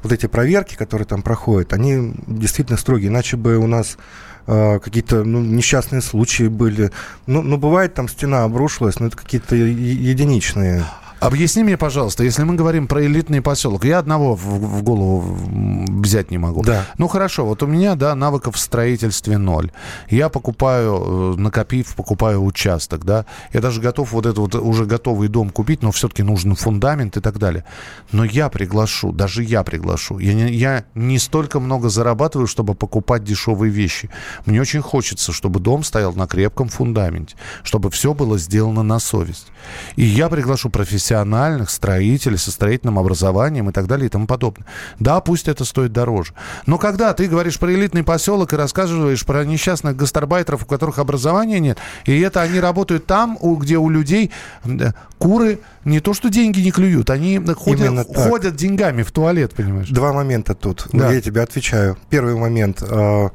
вот 0.02 0.12
эти 0.12 0.26
проверки, 0.26 0.74
которые 0.74 1.07
там 1.07 1.22
проходят, 1.22 1.72
они 1.72 2.14
действительно 2.26 2.78
строгие. 2.78 3.09
Иначе 3.09 3.37
бы 3.37 3.57
у 3.59 3.66
нас 3.66 3.98
э, 4.46 4.78
какие-то 4.78 5.24
ну, 5.24 5.40
несчастные 5.40 6.00
случаи 6.00 6.48
были. 6.48 6.90
Ну, 7.26 7.42
ну, 7.42 7.59
бывает, 7.59 7.94
там 7.94 8.09
стена 8.09 8.44
обрушилась, 8.44 8.98
но 8.98 9.07
это 9.07 9.16
какие-то 9.16 9.55
единичные. 9.57 10.85
Объясни 11.22 11.62
мне, 11.62 11.76
пожалуйста, 11.76 12.24
если 12.24 12.42
мы 12.42 12.56
говорим 12.56 12.88
про 12.88 13.04
элитный 13.06 13.40
поселок, 13.40 13.85
я 13.85 14.00
одного 14.00 14.35
в, 14.35 14.44
в 14.44 14.82
голову 14.82 15.20
взять 16.00 16.32
не 16.32 16.38
могу. 16.38 16.64
Да. 16.64 16.85
Ну 16.98 17.06
хорошо, 17.06 17.46
вот 17.46 17.62
у 17.62 17.68
меня, 17.68 17.94
да, 17.94 18.16
навыков 18.16 18.56
в 18.56 18.58
строительстве 18.58 19.38
ноль. 19.38 19.70
Я 20.11 20.28
покупаю, 20.28 21.35
э, 21.37 21.40
накопив, 21.40 21.94
покупаю 21.94 22.44
участок, 22.44 23.04
да. 23.04 23.24
Я 23.52 23.61
даже 23.61 23.80
готов 23.80 24.11
вот 24.11 24.26
этот 24.26 24.38
вот 24.38 24.54
уже 24.56 24.85
готовый 24.85 25.28
дом 25.28 25.50
купить, 25.50 25.82
но 25.82 25.92
все-таки 25.92 26.24
нужен 26.24 26.56
фундамент 26.56 27.16
и 27.16 27.20
так 27.20 27.38
далее. 27.38 27.64
Но 28.11 28.24
я 28.24 28.48
приглашу, 28.48 29.12
даже 29.12 29.44
я 29.44 29.62
приглашу. 29.62 30.18
Я 30.18 30.35
не, 30.35 30.52
я 30.52 30.87
не 30.96 31.20
столько 31.20 31.61
много 31.61 31.88
зарабатываю, 31.88 32.48
чтобы 32.48 32.74
покупать 32.74 33.22
дешевые 33.22 33.70
вещи. 33.70 34.11
Мне 34.44 34.61
очень 34.61 34.82
хочется, 34.82 35.30
чтобы 35.30 35.61
дом 35.61 35.85
стоял 35.85 36.14
на 36.14 36.26
крепком 36.26 36.68
фундаменте, 36.68 37.37
чтобы 37.62 37.90
все 37.90 38.12
было 38.12 38.38
сделано 38.38 38.82
на 38.82 38.98
совесть. 38.98 39.52
И 39.94 40.02
я 40.02 40.28
приглашу 40.28 40.68
профессионалов 40.68 41.12
профессиональных 41.12 41.68
строителей 41.70 42.38
со 42.38 42.51
строительным 42.51 42.98
образованием 42.98 43.68
и 43.68 43.72
так 43.72 43.87
далее 43.87 44.07
и 44.07 44.09
тому 44.09 44.27
подобное. 44.27 44.66
Да, 44.98 45.20
пусть 45.20 45.46
это 45.46 45.64
стоит 45.64 45.92
дороже. 45.92 46.33
Но 46.64 46.79
когда 46.79 47.12
ты 47.12 47.27
говоришь 47.27 47.59
про 47.59 47.72
элитный 47.72 48.03
поселок 48.03 48.55
и 48.55 48.57
рассказываешь 48.57 49.25
про 49.27 49.44
несчастных 49.44 49.94
гастарбайтеров, 49.94 50.62
у 50.62 50.66
которых 50.66 50.98
образования 50.98 51.61
нет, 51.61 51.79
и 52.07 52.18
это 52.20 52.40
они 52.40 52.61
работают 52.61 53.07
там, 53.07 53.37
где 53.42 53.77
у 53.77 53.90
людей 53.90 54.31
куры 55.18 55.59
не 55.85 56.01
то 56.01 56.14
что 56.14 56.31
деньги 56.31 56.61
не 56.61 56.70
клюют, 56.70 57.11
они 57.11 57.38
ходят, 57.38 58.07
ходят 58.16 58.57
деньгами 58.57 59.03
в 59.03 59.12
туалет, 59.12 59.53
понимаешь? 59.55 59.88
Два 59.88 60.12
момента 60.12 60.55
тут. 60.55 60.87
Да. 60.92 61.12
Я 61.12 61.20
тебе 61.20 61.42
отвечаю. 61.42 61.98
Первый 62.09 62.37
момент. 62.37 62.83
Э, 62.83 63.29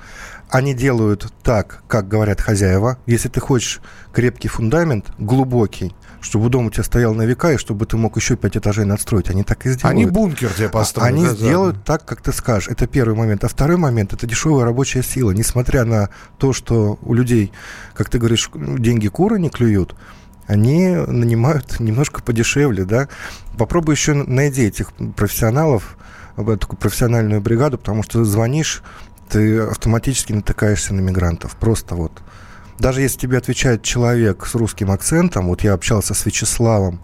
они 0.49 0.73
делают 0.73 1.27
так, 1.43 1.83
как 1.87 2.07
говорят 2.07 2.41
хозяева. 2.41 2.97
Если 3.05 3.27
ты 3.29 3.39
хочешь 3.39 3.81
крепкий 4.13 4.47
фундамент, 4.47 5.07
глубокий, 5.17 5.93
чтобы 6.21 6.49
дом 6.49 6.67
у 6.67 6.71
тебя 6.71 6.83
стоял 6.83 7.13
на 7.13 7.23
века, 7.23 7.51
и 7.53 7.57
чтобы 7.57 7.85
ты 7.85 7.97
мог 7.97 8.15
еще 8.17 8.35
пять 8.35 8.57
этажей 8.57 8.85
надстроить. 8.85 9.29
Они 9.29 9.43
так 9.43 9.65
и 9.65 9.69
сделают. 9.69 9.85
Они 9.85 10.05
бункер 10.05 10.51
тебе 10.51 10.69
построят. 10.69 11.09
Они 11.09 11.25
да, 11.25 11.33
сделают 11.33 11.77
да. 11.77 11.83
так, 11.83 12.05
как 12.05 12.21
ты 12.21 12.31
скажешь. 12.31 12.69
Это 12.69 12.87
первый 12.87 13.15
момент. 13.15 13.43
А 13.43 13.47
второй 13.47 13.77
момент– 13.77 14.13
это 14.13 14.25
дешевая 14.27 14.65
рабочая 14.65 15.03
сила. 15.03 15.31
Несмотря 15.31 15.85
на 15.85 16.09
то, 16.37 16.53
что 16.53 16.99
у 17.01 17.13
людей, 17.13 17.51
как 17.93 18.09
ты 18.09 18.19
говоришь, 18.19 18.49
деньги 18.53 19.07
куры 19.07 19.39
не 19.39 19.49
клюют, 19.49 19.95
они 20.47 20.95
нанимают 20.95 21.79
немножко 21.79 22.21
подешевле, 22.21 22.85
да. 22.85 23.09
Попробуй 23.57 23.95
еще 23.95 24.13
найди 24.13 24.63
этих 24.63 24.93
профессионалов, 25.15 25.97
такую 26.35 26.77
профессиональную 26.77 27.41
бригаду, 27.41 27.77
потому 27.77 28.03
что 28.03 28.23
звонишь, 28.23 28.81
ты 29.29 29.59
автоматически 29.59 30.33
натыкаешься 30.33 30.93
на 30.93 31.01
мигрантов. 31.01 31.55
Просто 31.57 31.95
вот 31.95 32.21
даже 32.79 33.01
если 33.01 33.19
тебе 33.19 33.37
отвечает 33.37 33.81
человек 33.81 34.45
с 34.45 34.55
русским 34.55 34.91
акцентом, 34.91 35.47
вот 35.47 35.63
я 35.63 35.73
общался 35.73 36.13
с 36.13 36.25
Вячеславом, 36.25 36.99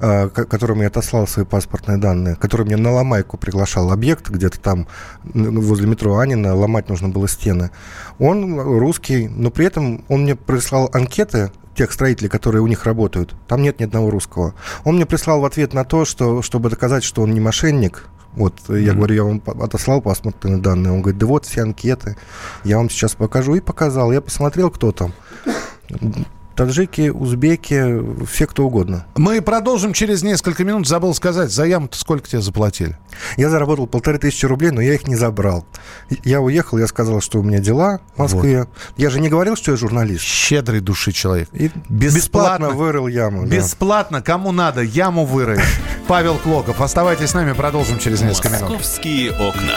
э, 0.00 0.28
которому 0.28 0.82
я 0.82 0.88
отослал 0.88 1.26
свои 1.26 1.44
паспортные 1.44 1.98
данные, 1.98 2.36
который 2.36 2.64
мне 2.64 2.76
на 2.76 2.92
ломайку 2.92 3.36
приглашал 3.36 3.92
объект, 3.92 4.28
где-то 4.28 4.60
там 4.60 4.86
возле 5.24 5.86
метро 5.86 6.18
Анина, 6.18 6.54
ломать 6.54 6.88
нужно 6.88 7.08
было 7.08 7.28
стены. 7.28 7.70
Он 8.18 8.58
русский, 8.58 9.28
но 9.28 9.50
при 9.50 9.66
этом 9.66 10.04
он 10.08 10.22
мне 10.22 10.34
прислал 10.34 10.90
анкеты 10.92 11.50
тех 11.74 11.92
строителей, 11.92 12.28
которые 12.28 12.62
у 12.62 12.66
них 12.66 12.84
работают. 12.84 13.34
Там 13.46 13.62
нет 13.62 13.78
ни 13.78 13.84
одного 13.84 14.10
русского. 14.10 14.54
Он 14.84 14.96
мне 14.96 15.06
прислал 15.06 15.40
в 15.40 15.44
ответ 15.44 15.74
на 15.74 15.84
то, 15.84 16.04
что, 16.04 16.42
чтобы 16.42 16.70
доказать, 16.70 17.04
что 17.04 17.22
он 17.22 17.32
не 17.32 17.40
мошенник, 17.40 18.08
вот, 18.34 18.54
mm-hmm. 18.68 18.80
я 18.80 18.94
говорю, 18.94 19.14
я 19.14 19.24
вам 19.24 19.42
отослал 19.60 20.00
паспортные 20.00 20.58
данные. 20.58 20.92
Он 20.92 21.02
говорит, 21.02 21.18
да 21.18 21.26
вот 21.26 21.46
все 21.46 21.62
анкеты, 21.62 22.16
я 22.64 22.76
вам 22.78 22.90
сейчас 22.90 23.14
покажу. 23.14 23.54
И 23.54 23.60
показал. 23.60 24.12
Я 24.12 24.20
посмотрел, 24.20 24.70
кто 24.70 24.92
там 24.92 25.12
таджики, 26.58 27.08
узбеки, 27.08 28.02
все 28.26 28.46
кто 28.48 28.66
угодно. 28.66 29.06
Мы 29.16 29.40
продолжим 29.40 29.92
через 29.92 30.24
несколько 30.24 30.64
минут. 30.64 30.88
Забыл 30.88 31.14
сказать, 31.14 31.52
за 31.52 31.64
яму 31.64 31.88
сколько 31.92 32.28
тебе 32.28 32.42
заплатили? 32.42 32.98
Я 33.36 33.48
заработал 33.48 33.86
полторы 33.86 34.18
тысячи 34.18 34.44
рублей, 34.44 34.72
но 34.72 34.80
я 34.80 34.94
их 34.94 35.06
не 35.06 35.14
забрал. 35.14 35.64
Я 36.24 36.40
уехал, 36.40 36.78
я 36.78 36.88
сказал, 36.88 37.20
что 37.20 37.38
у 37.38 37.44
меня 37.44 37.60
дела 37.60 38.00
в 38.16 38.18
Москве. 38.18 38.58
Вот. 38.58 38.68
Я 38.96 39.10
же 39.10 39.20
не 39.20 39.28
говорил, 39.28 39.54
что 39.54 39.70
я 39.70 39.76
журналист. 39.76 40.24
Щедрый 40.24 40.80
души 40.80 41.12
человек. 41.12 41.48
И 41.52 41.70
бесплатно, 41.88 42.16
бесплатно 42.16 42.70
вырыл 42.70 43.06
яму. 43.06 43.46
Бесплатно, 43.46 44.18
да. 44.18 44.24
кому 44.24 44.50
надо, 44.50 44.80
яму 44.80 45.24
вырыл. 45.24 45.60
Павел 46.08 46.38
Клоков. 46.38 46.80
Оставайтесь 46.80 47.30
с 47.30 47.34
нами, 47.34 47.52
продолжим 47.52 48.00
через 48.00 48.20
несколько 48.20 48.48
минут. 48.48 48.70
Московские 48.70 49.30
окна. 49.30 49.76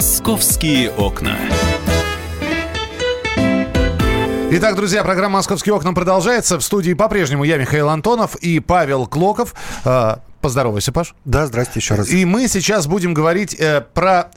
Московские 0.00 0.90
окна. 0.92 1.36
Итак, 4.50 4.74
друзья, 4.74 5.04
программа 5.04 5.34
«Московские 5.34 5.74
окна» 5.74 5.92
продолжается. 5.92 6.58
В 6.58 6.62
студии 6.62 6.94
по-прежнему 6.94 7.44
я, 7.44 7.58
Михаил 7.58 7.90
Антонов 7.90 8.34
и 8.36 8.60
Павел 8.60 9.06
Клоков. 9.06 9.54
А, 9.84 10.20
поздоровайся, 10.40 10.90
Паш. 10.90 11.14
Да, 11.26 11.46
здрасте 11.46 11.80
еще 11.80 11.96
раз. 11.96 12.08
И 12.08 12.24
мы 12.24 12.48
сейчас 12.48 12.86
будем 12.86 13.12
говорить 13.12 13.52
э, 13.52 13.82
про 13.92 14.30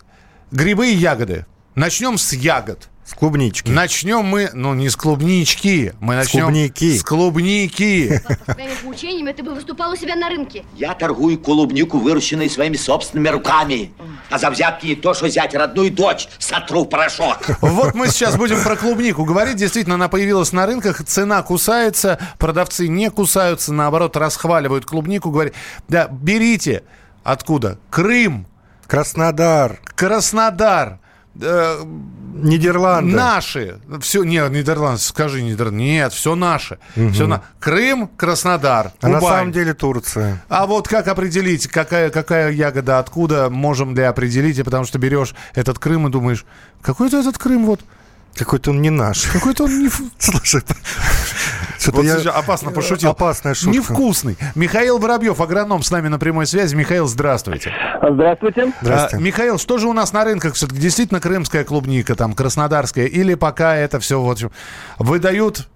грибы 0.51 0.89
и 0.91 0.95
ягоды. 0.95 1.45
Начнем 1.75 2.17
с 2.17 2.33
ягод. 2.33 2.89
С 3.05 3.15
клубнички. 3.15 3.69
Начнем 3.69 4.23
мы, 4.23 4.49
ну, 4.53 4.73
не 4.73 4.89
с 4.89 4.95
клубнички, 4.95 5.91
мы 5.99 6.15
начнем... 6.15 6.41
С 6.41 6.43
клубники. 6.43 6.97
С 6.97 7.03
клубники. 7.03 8.21
Своими 8.45 8.75
поучениями 8.81 9.31
ты 9.33 9.43
бы 9.43 9.53
выступал 9.53 9.91
у 9.91 9.95
себя 9.97 10.15
на 10.15 10.29
рынке. 10.29 10.63
Я 10.77 10.93
торгую 10.93 11.37
клубнику, 11.37 11.99
выращенной 11.99 12.49
своими 12.49 12.77
собственными 12.77 13.27
руками. 13.27 13.91
А 14.29 14.39
за 14.39 14.49
взятки 14.49 14.87
не 14.87 14.95
то, 14.95 15.13
что 15.13 15.25
взять 15.25 15.53
родную 15.53 15.91
дочь, 15.91 16.29
сотру 16.39 16.85
в 16.85 16.89
порошок. 16.89 17.39
Вот 17.59 17.93
мы 17.93 18.07
сейчас 18.07 18.37
будем 18.37 18.63
про 18.63 18.77
клубнику 18.77 19.25
говорить. 19.25 19.57
Действительно, 19.57 19.95
она 19.95 20.07
появилась 20.07 20.53
на 20.53 20.65
рынках, 20.65 21.03
цена 21.03 21.43
кусается, 21.43 22.19
продавцы 22.39 22.87
не 22.87 23.09
кусаются, 23.09 23.73
наоборот, 23.73 24.15
расхваливают 24.15 24.85
клубнику, 24.85 25.29
говорят, 25.29 25.53
да, 25.89 26.07
берите. 26.07 26.83
Откуда? 27.23 27.79
Крым. 27.89 28.47
Краснодар. 28.87 29.79
Краснодар. 29.95 30.99
Нидерланды. 31.35 33.15
Наши. 33.15 33.79
Все, 34.01 34.23
нет, 34.23 34.51
Нидерланды, 34.51 35.01
скажи 35.01 35.41
Нидерланды. 35.41 35.83
Нет, 35.83 36.13
все 36.13 36.35
наши. 36.35 36.79
Угу. 36.95 37.09
Все 37.09 37.27
на... 37.27 37.43
Крым, 37.59 38.07
Краснодар, 38.07 38.91
А 39.01 39.07
на 39.07 39.21
самом 39.21 39.51
деле 39.51 39.73
Турция. 39.73 40.43
А 40.49 40.65
вот 40.65 40.87
как 40.87 41.07
определить, 41.07 41.67
какая, 41.67 42.09
какая 42.09 42.51
ягода 42.51 42.99
откуда, 42.99 43.49
можем 43.49 43.95
ли 43.95 44.03
определить, 44.03 44.63
потому 44.63 44.85
что 44.85 44.99
берешь 44.99 45.33
этот 45.53 45.79
Крым 45.79 46.07
и 46.07 46.11
думаешь, 46.11 46.45
какой-то 46.81 47.19
этот 47.19 47.37
Крым 47.37 47.65
вот... 47.65 47.81
Какой-то 48.35 48.71
он 48.71 48.81
не 48.81 48.89
наш. 48.89 49.25
Какой-то 49.27 49.65
он 49.65 49.83
не... 49.83 49.89
Слушай, 50.17 50.63
что-то 51.83 51.97
вот 51.97 52.23
я... 52.23 52.31
опасно 52.31 52.71
пошутил. 52.71 53.11
Опасная 53.11 53.53
шутка. 53.53 53.75
Невкусный. 53.75 54.37
Михаил 54.55 54.97
Воробьев, 54.97 55.39
агроном, 55.39 55.83
с 55.83 55.91
нами 55.91 56.07
на 56.07 56.17
прямой 56.17 56.45
связи. 56.45 56.75
Михаил, 56.75 57.07
здравствуйте. 57.07 57.71
Здравствуйте. 58.01 58.73
А, 58.81 59.17
Михаил, 59.17 59.57
что 59.57 59.77
же 59.77 59.87
у 59.87 59.93
нас 59.93 60.13
на 60.13 60.23
рынках 60.23 60.55
все-таки? 60.55 60.79
Действительно 60.79 61.19
крымская 61.19 61.63
клубника, 61.63 62.15
там, 62.15 62.33
краснодарская? 62.33 63.05
Или 63.05 63.35
пока 63.35 63.75
это 63.75 63.99
все 63.99 64.19
вот 64.19 64.39
выдают 64.97 65.67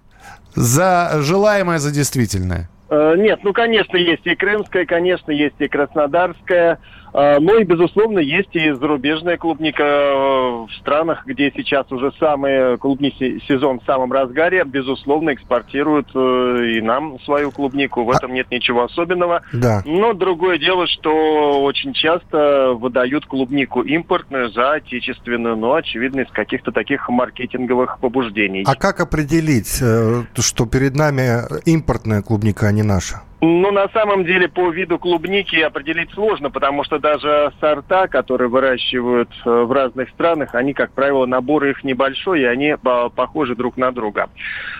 за 0.54 1.18
желаемое 1.20 1.78
за 1.78 1.90
действительное? 1.90 2.68
Нет, 2.90 3.40
ну, 3.42 3.52
конечно, 3.52 3.96
есть 3.96 4.26
и 4.26 4.34
крымская, 4.34 4.86
конечно, 4.86 5.30
есть 5.30 5.56
и 5.58 5.68
краснодарская. 5.68 6.78
А, 7.12 7.38
ну 7.40 7.58
и, 7.58 7.64
безусловно, 7.64 8.18
есть 8.18 8.54
и 8.54 8.70
зарубежная 8.72 9.36
клубника 9.36 9.82
э, 9.82 10.66
в 10.66 10.68
странах, 10.80 11.24
где 11.26 11.52
сейчас 11.54 11.90
уже 11.90 12.12
самый 12.18 12.76
клубничный 12.78 13.42
сезон 13.48 13.80
в 13.80 13.84
самом 13.84 14.12
разгаре. 14.12 14.64
Безусловно, 14.64 15.34
экспортируют 15.34 16.08
э, 16.14 16.76
и 16.76 16.80
нам 16.80 17.20
свою 17.20 17.50
клубнику. 17.50 18.04
В 18.04 18.10
этом 18.10 18.34
нет 18.34 18.50
ничего 18.50 18.84
особенного. 18.84 19.42
Да. 19.52 19.82
Но 19.84 20.12
другое 20.12 20.58
дело, 20.58 20.86
что 20.86 21.62
очень 21.62 21.92
часто 21.92 22.72
выдают 22.74 23.26
клубнику 23.26 23.82
импортную 23.82 24.50
за 24.50 24.72
отечественную, 24.74 25.56
но, 25.56 25.74
очевидно, 25.74 26.20
из 26.20 26.30
каких-то 26.30 26.72
таких 26.72 27.08
маркетинговых 27.08 27.98
побуждений. 28.00 28.64
А 28.66 28.74
как 28.74 29.00
определить, 29.00 29.80
э, 29.80 30.24
что 30.36 30.66
перед 30.66 30.94
нами 30.94 31.42
импортная 31.64 32.22
клубника, 32.22 32.66
а 32.66 32.72
не 32.72 32.82
наша? 32.82 33.22
Ну, 33.40 33.70
на 33.70 33.88
самом 33.90 34.24
деле, 34.24 34.48
по 34.48 34.68
виду 34.70 34.98
клубники 34.98 35.54
определить 35.56 36.10
сложно, 36.12 36.50
потому 36.50 36.82
что 36.82 36.98
даже 36.98 37.52
сорта, 37.60 38.08
которые 38.08 38.48
выращивают 38.48 39.30
э, 39.44 39.48
в 39.48 39.70
разных 39.70 40.08
странах, 40.10 40.56
они, 40.56 40.74
как 40.74 40.90
правило, 40.90 41.24
набор 41.24 41.64
их 41.66 41.84
небольшой, 41.84 42.40
и 42.40 42.44
они 42.44 42.74
похожи 43.14 43.54
друг 43.54 43.76
на 43.76 43.92
друга. 43.92 44.28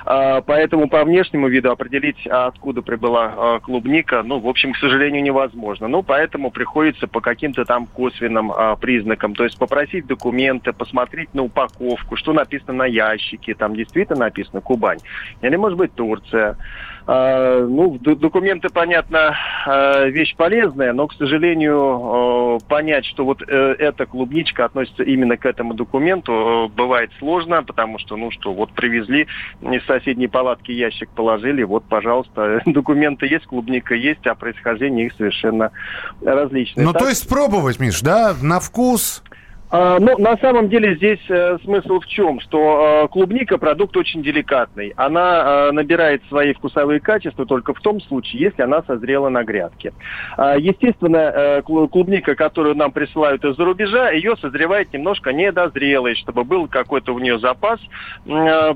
А, 0.04 0.40
поэтому 0.40 0.88
по 0.88 1.04
внешнему 1.04 1.46
виду 1.46 1.70
определить, 1.70 2.26
откуда 2.26 2.82
прибыла 2.82 3.60
клубника, 3.60 4.24
ну, 4.24 4.40
в 4.40 4.48
общем, 4.48 4.72
к 4.72 4.78
сожалению, 4.78 5.22
невозможно. 5.22 5.86
Ну, 5.86 6.02
поэтому 6.02 6.50
приходится 6.50 7.06
по 7.06 7.20
каким-то 7.20 7.64
там 7.64 7.86
косвенным 7.86 8.50
а, 8.50 8.74
признакам, 8.74 9.36
то 9.36 9.44
есть 9.44 9.56
попросить 9.56 10.08
документы, 10.08 10.72
посмотреть 10.72 11.32
на 11.32 11.44
упаковку, 11.44 12.16
что 12.16 12.32
написано 12.32 12.72
на 12.72 12.86
ящике, 12.86 13.54
там 13.54 13.76
действительно 13.76 14.18
написано 14.18 14.60
Кубань, 14.60 14.98
или, 15.42 15.54
может 15.54 15.78
быть, 15.78 15.94
Турция. 15.94 16.56
А, 17.10 17.66
ну, 17.66 17.98
документы, 17.98 18.68
понятно, 18.68 19.34
а, 19.66 20.04
вещь 20.04 20.36
полезная, 20.36 20.92
но, 20.92 21.06
к 21.06 21.14
сожалению, 21.14 22.60
понять, 22.68 23.06
что 23.06 23.24
вот 23.24 23.42
э, 23.48 23.76
эта 23.78 24.04
клубничка 24.04 24.66
относится 24.66 25.04
именно 25.04 25.38
к 25.38 25.46
этому 25.46 25.72
документу, 25.72 26.70
бывает 26.76 27.10
сложно, 27.18 27.62
потому 27.62 27.98
что, 27.98 28.16
ну 28.16 28.30
что, 28.30 28.52
вот 28.52 28.72
привезли 28.72 29.26
из 29.62 29.86
соседней 29.86 30.28
палатки 30.28 30.70
ящик 30.70 31.08
положили, 31.08 31.62
вот, 31.62 31.84
пожалуйста, 31.88 32.60
документы 32.66 33.26
есть, 33.26 33.46
клубника 33.46 33.94
есть, 33.94 34.26
а 34.26 34.34
происхождение 34.34 35.06
их 35.06 35.14
совершенно 35.14 35.70
различное. 36.20 36.84
Ну, 36.84 36.92
так... 36.92 37.04
то 37.04 37.08
есть 37.08 37.26
пробовать, 37.26 37.80
Миш, 37.80 38.02
да, 38.02 38.34
на 38.42 38.60
вкус... 38.60 39.22
А, 39.70 39.98
ну, 40.00 40.16
на 40.18 40.36
самом 40.38 40.68
деле 40.68 40.96
здесь 40.96 41.20
э, 41.28 41.58
смысл 41.62 42.00
в 42.00 42.06
чем? 42.06 42.40
Что 42.40 43.04
э, 43.04 43.08
клубника 43.08 43.58
продукт 43.58 43.96
очень 43.96 44.22
деликатный. 44.22 44.94
Она 44.96 45.68
э, 45.68 45.72
набирает 45.72 46.22
свои 46.28 46.54
вкусовые 46.54 47.00
качества 47.00 47.44
только 47.44 47.74
в 47.74 47.80
том 47.80 48.00
случае, 48.00 48.42
если 48.42 48.62
она 48.62 48.82
созрела 48.82 49.28
на 49.28 49.44
грядке. 49.44 49.92
А, 50.36 50.56
естественно, 50.56 51.62
клубника, 51.62 52.34
которую 52.34 52.76
нам 52.76 52.92
присылают 52.92 53.44
из-за 53.44 53.64
рубежа, 53.64 54.10
ее 54.10 54.36
созревает 54.36 54.92
немножко 54.92 55.32
недозрелой, 55.32 56.14
чтобы 56.14 56.44
был 56.44 56.68
какой-то 56.68 57.12
у 57.12 57.18
нее 57.18 57.38
запас 57.38 57.80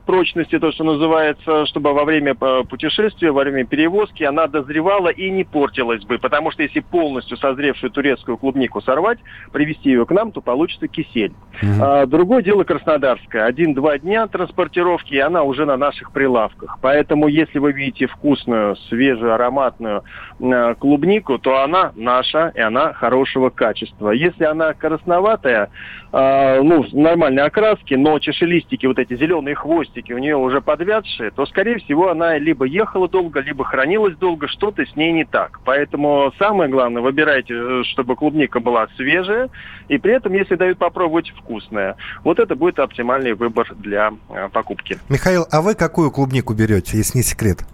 прочности, 0.07 0.59
то, 0.59 0.73
что 0.73 0.85
называется, 0.85 1.67
чтобы 1.67 1.93
во 1.93 2.05
время 2.05 2.35
путешествия, 2.35 3.31
во 3.31 3.43
время 3.43 3.65
перевозки 3.65 4.23
она 4.23 4.47
дозревала 4.47 5.09
и 5.09 5.31
не 5.31 5.45
портилась 5.45 6.05
бы. 6.05 6.19
Потому 6.19 6.51
что 6.51 6.63
если 6.63 6.81
полностью 6.81 7.37
созревшую 7.37 7.91
турецкую 7.91 8.39
клубнику 8.39 8.81
сорвать, 8.81 9.19
привезти 9.53 9.91
ее 9.91 10.07
к 10.07 10.11
нам, 10.11 10.33
то 10.33 10.41
получится 10.41 10.82
просто 10.83 10.89
кисель. 10.89 11.33
Угу. 11.61 11.83
А, 11.83 12.07
другое 12.07 12.43
дело 12.43 12.65
Краснодарская. 12.65 13.45
Один-два 13.45 13.99
дня 13.99 14.27
транспортировки, 14.27 15.15
и 15.15 15.19
она 15.19 15.43
уже 15.43 15.67
на 15.67 15.77
наших 15.77 16.13
прилавках. 16.13 16.79
Поэтому, 16.81 17.29
если 17.29 17.59
вы 17.59 17.73
видите 17.73 18.07
вкусную, 18.07 18.77
свежую, 18.89 19.35
ароматную 19.35 20.03
э, 20.41 20.75
клубнику, 20.79 21.39
то 21.39 21.63
она 21.63 21.93
наша, 21.95 22.53
и 22.55 22.61
она 22.61 22.93
хорошего 22.93 23.51
качества. 23.51 24.11
Если 24.11 24.45
она 24.45 24.73
красноватая, 24.73 25.71
э, 26.13 26.63
ну, 26.63 26.85
нормальной 26.93 27.43
окраски, 27.43 27.95
но 27.95 28.19
чешелистики, 28.19 28.87
вот 28.87 28.99
эти 28.99 29.15
зеленые 29.17 29.55
хвостики 29.55 30.13
у 30.13 30.19
нее 30.19 30.37
уже 30.37 30.61
подвядшие, 30.61 31.31
то, 31.31 31.47
скорее 31.47 31.79
всего, 31.79 32.11
она 32.11 32.39
либо 32.39 32.65
ехала 32.65 33.09
долго, 33.09 33.41
либо 33.41 33.65
хранилась 33.65 34.17
долго, 34.17 34.49
что-то 34.49 34.85
с 34.87 34.97
ней 34.97 35.13
не 35.13 35.25
так. 35.25 35.61
Поэтому 35.65 36.33
самое 36.39 36.71
главное, 36.71 37.03
выбирайте, 37.03 37.55
э, 37.55 37.83
чтобы 37.85 38.17
клубника 38.17 38.59
была 38.59 38.89
свежая, 38.97 39.51
и 39.89 39.99
при 39.99 40.15
этом, 40.15 40.33
если 40.33 40.55
дают 40.55 40.72
попробовать 40.79 41.31
вкусное. 41.31 41.97
Вот 42.25 42.39
это 42.39 42.55
будет 42.55 42.79
оптимальный 42.79 43.35
выбор 43.35 43.73
для 43.77 44.13
э, 44.31 44.49
покупки. 44.53 44.99
Михаил, 45.09 45.47
а 45.51 45.63
вы 45.63 45.75
какую 45.75 46.11
клубнику 46.11 46.55
берете, 46.55 46.97
если 46.97 47.19
не 47.19 47.25
секрет? 47.25 47.65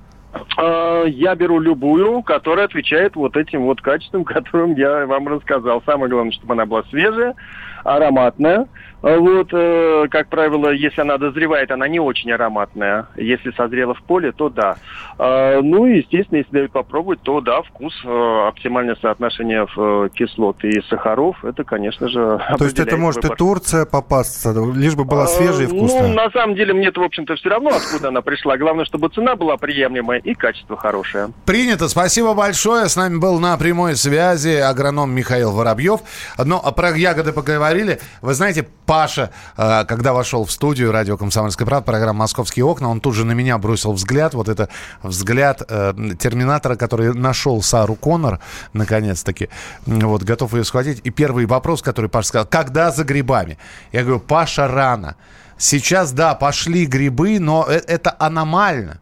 Э, 0.58 1.04
я 1.06 1.34
беру 1.34 1.58
любую, 1.60 2.22
которая 2.22 2.66
отвечает 2.66 3.16
вот 3.16 3.36
этим 3.36 3.62
вот 3.62 3.80
качествам, 3.80 4.24
которым 4.24 4.74
я 4.74 5.06
вам 5.06 5.28
рассказал. 5.28 5.82
Самое 5.86 6.10
главное, 6.10 6.32
чтобы 6.32 6.54
она 6.54 6.66
была 6.66 6.82
свежая, 6.84 7.34
ароматная, 7.84 8.66
а 9.00 9.16
вот, 9.16 9.48
э, 9.52 10.06
как 10.10 10.28
правило, 10.28 10.70
если 10.70 11.02
она 11.02 11.18
дозревает, 11.18 11.70
она 11.70 11.86
не 11.86 12.00
очень 12.00 12.32
ароматная. 12.32 13.06
Если 13.16 13.52
созрела 13.52 13.94
в 13.94 14.02
поле, 14.02 14.32
то 14.32 14.48
да. 14.48 14.76
Э, 15.18 15.60
ну 15.62 15.86
и, 15.86 15.98
естественно, 15.98 16.38
если 16.38 16.50
дают 16.50 16.72
попробовать, 16.72 17.20
то 17.22 17.40
да, 17.40 17.62
вкус, 17.62 17.94
э, 18.04 18.48
оптимальное 18.48 18.96
соотношение 19.00 19.66
э, 19.76 20.08
кислот 20.12 20.64
и 20.64 20.80
сахаров, 20.88 21.44
это, 21.44 21.62
конечно 21.62 22.08
же, 22.08 22.40
То 22.58 22.64
есть 22.64 22.78
это 22.80 22.96
может 22.96 23.22
выбор. 23.22 23.36
и 23.36 23.38
Турция 23.38 23.86
попасться, 23.86 24.52
лишь 24.74 24.96
бы 24.96 25.04
была 25.04 25.28
свежая 25.28 25.68
и 25.68 25.70
ну, 25.70 25.76
вкусная? 25.76 26.08
Ну, 26.08 26.14
на 26.14 26.30
самом 26.30 26.56
деле, 26.56 26.74
мне-то, 26.74 27.00
в 27.00 27.04
общем-то, 27.04 27.36
все 27.36 27.50
равно, 27.50 27.70
откуда 27.70 28.08
она 28.08 28.20
пришла. 28.20 28.56
Главное, 28.56 28.84
чтобы 28.84 29.10
цена 29.10 29.36
была 29.36 29.56
приемлемая 29.58 30.18
и 30.18 30.34
качество 30.34 30.76
хорошее. 30.76 31.28
Принято. 31.46 31.88
Спасибо 31.88 32.34
большое. 32.34 32.88
С 32.88 32.96
нами 32.96 33.18
был 33.18 33.38
на 33.38 33.56
прямой 33.58 33.94
связи 33.94 34.56
агроном 34.56 35.12
Михаил 35.12 35.52
Воробьев. 35.52 36.00
Но 36.44 36.60
про 36.72 36.96
ягоды 36.96 37.32
поговорили. 37.68 38.00
Вы 38.22 38.34
знаете, 38.34 38.66
Паша, 38.86 39.30
э, 39.56 39.84
когда 39.86 40.12
вошел 40.12 40.44
в 40.44 40.50
студию 40.50 40.92
радио 40.92 41.16
«Комсомольская 41.16 41.66
правда», 41.66 41.84
программа 41.84 42.20
«Московские 42.20 42.64
окна», 42.64 42.88
он 42.88 43.00
тут 43.00 43.14
же 43.14 43.24
на 43.24 43.32
меня 43.32 43.58
бросил 43.58 43.92
взгляд, 43.92 44.34
вот 44.34 44.48
это 44.48 44.68
взгляд 45.02 45.62
э, 45.68 45.94
терминатора, 46.18 46.76
который 46.76 47.14
нашел 47.14 47.62
Сару 47.62 47.94
Коннор, 47.94 48.40
наконец-таки, 48.72 49.48
вот, 49.86 50.22
готов 50.22 50.54
ее 50.54 50.64
схватить. 50.64 51.00
И 51.04 51.10
первый 51.10 51.46
вопрос, 51.46 51.82
который 51.82 52.08
Паша 52.08 52.28
сказал, 52.28 52.46
когда 52.46 52.90
за 52.90 53.04
грибами? 53.04 53.58
Я 53.92 54.02
говорю, 54.02 54.20
Паша, 54.20 54.66
рано. 54.68 55.16
Сейчас, 55.58 56.12
да, 56.12 56.34
пошли 56.34 56.86
грибы, 56.86 57.38
но 57.38 57.66
э, 57.68 57.80
это 57.86 58.14
аномально. 58.18 59.00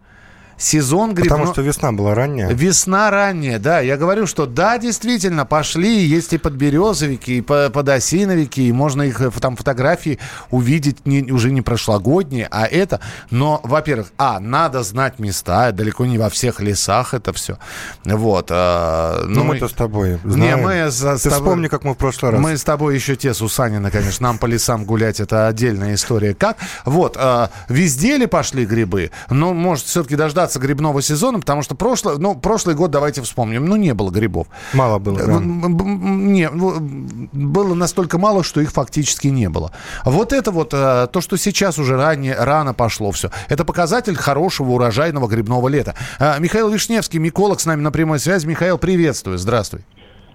Сезон 0.56 1.14
грибной... 1.14 1.38
Потому 1.38 1.52
что 1.52 1.62
весна 1.62 1.92
была 1.92 2.14
ранняя. 2.14 2.48
Весна 2.48 3.10
ранняя, 3.10 3.58
да. 3.58 3.80
Я 3.80 3.96
говорю, 3.96 4.26
что 4.26 4.46
да, 4.46 4.78
действительно, 4.78 5.44
пошли, 5.44 6.04
есть 6.04 6.32
и 6.32 6.38
подберезовики, 6.38 7.38
и 7.38 7.40
подосиновики, 7.42 8.68
и 8.68 8.72
можно 8.72 9.02
их 9.02 9.20
э, 9.20 9.30
там 9.40 9.56
фотографии 9.56 10.18
увидеть 10.50 11.06
не, 11.06 11.30
уже 11.30 11.50
не 11.50 11.62
прошлогодние, 11.62 12.48
а 12.50 12.66
это. 12.66 13.00
Но, 13.30 13.60
во-первых, 13.62 14.12
а, 14.18 14.40
надо 14.40 14.82
знать 14.82 15.18
места, 15.18 15.72
далеко 15.72 16.06
не 16.06 16.18
во 16.18 16.30
всех 16.30 16.60
лесах 16.60 17.14
это 17.14 17.32
все. 17.32 17.58
Вот. 18.04 18.48
А, 18.50 19.24
ну, 19.26 19.44
мы, 19.44 19.54
мы-то 19.54 19.68
с 19.68 19.72
тобой 19.72 20.18
знаем. 20.24 20.58
Не, 20.58 20.64
мы 20.64 20.72
с, 20.90 20.98
Ты 20.98 21.18
с 21.18 21.22
тобой... 21.22 21.38
вспомни, 21.38 21.68
как 21.68 21.84
мы 21.84 21.94
в 21.94 21.96
прошлый 21.96 22.32
раз. 22.32 22.40
Мы 22.40 22.56
с 22.56 22.62
тобой 22.62 22.94
еще 22.94 23.16
те 23.16 23.34
Сусанина, 23.34 23.90
конечно, 23.90 24.28
нам 24.28 24.38
по 24.38 24.46
лесам 24.46 24.84
гулять, 24.84 25.20
это 25.20 25.46
отдельная 25.48 25.94
история. 25.94 26.34
Как? 26.34 26.56
Вот, 26.84 27.16
а, 27.18 27.50
везде 27.68 28.16
ли 28.16 28.26
пошли 28.26 28.64
грибы? 28.64 29.10
Ну, 29.28 29.52
может, 29.52 29.84
все-таки 29.86 30.16
дождаться 30.16 30.45
грибного 30.54 31.02
сезона, 31.02 31.40
потому 31.40 31.62
что 31.62 31.74
прошлый, 31.74 32.18
ну, 32.18 32.34
прошлый 32.34 32.74
год, 32.74 32.90
давайте 32.90 33.22
вспомним, 33.22 33.66
ну, 33.66 33.76
не 33.76 33.94
было 33.94 34.10
грибов. 34.10 34.46
Мало 34.72 34.98
было, 34.98 35.18
да. 35.18 35.40
Не, 35.40 36.48
было 36.50 37.74
настолько 37.74 38.18
мало, 38.18 38.44
что 38.44 38.60
их 38.60 38.70
фактически 38.70 39.28
не 39.28 39.48
было. 39.48 39.72
Вот 40.04 40.32
это 40.32 40.50
вот, 40.50 40.70
а, 40.72 41.06
то, 41.06 41.20
что 41.20 41.36
сейчас 41.36 41.78
уже 41.78 41.96
ранее, 41.96 42.36
рано 42.38 42.74
пошло 42.74 43.10
все, 43.10 43.30
это 43.48 43.64
показатель 43.64 44.14
хорошего 44.14 44.72
урожайного 44.72 45.26
грибного 45.26 45.68
лета. 45.68 45.94
А, 46.18 46.38
Михаил 46.38 46.68
Вишневский, 46.68 47.18
миколог 47.18 47.60
с 47.60 47.66
нами 47.66 47.80
на 47.80 47.90
прямой 47.90 48.18
связи. 48.18 48.46
Михаил, 48.46 48.78
приветствую, 48.78 49.38
здравствуй. 49.38 49.84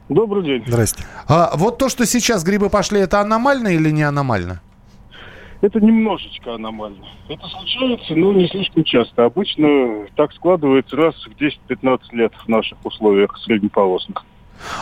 Добрый 0.09 0.43
день. 0.43 0.63
Здрасте. 0.67 1.03
А, 1.27 1.51
вот 1.55 1.77
то, 1.77 1.87
что 1.87 2.05
сейчас 2.05 2.43
грибы 2.43 2.69
пошли, 2.69 2.99
это 2.99 3.21
аномально 3.21 3.69
или 3.69 3.91
не 3.91 4.03
аномально? 4.03 4.61
Это 5.61 5.79
немножечко 5.79 6.55
аномально. 6.55 7.05
Это 7.29 7.47
случается, 7.47 8.15
но 8.15 8.33
не 8.33 8.47
слишком 8.47 8.83
часто. 8.83 9.25
Обычно 9.25 10.07
так 10.15 10.33
складывается 10.33 10.95
раз 10.95 11.15
в 11.15 11.39
10-15 11.39 11.99
лет 12.13 12.33
в 12.43 12.47
наших 12.47 12.83
условиях 12.83 13.37
среднеполосных. 13.37 14.25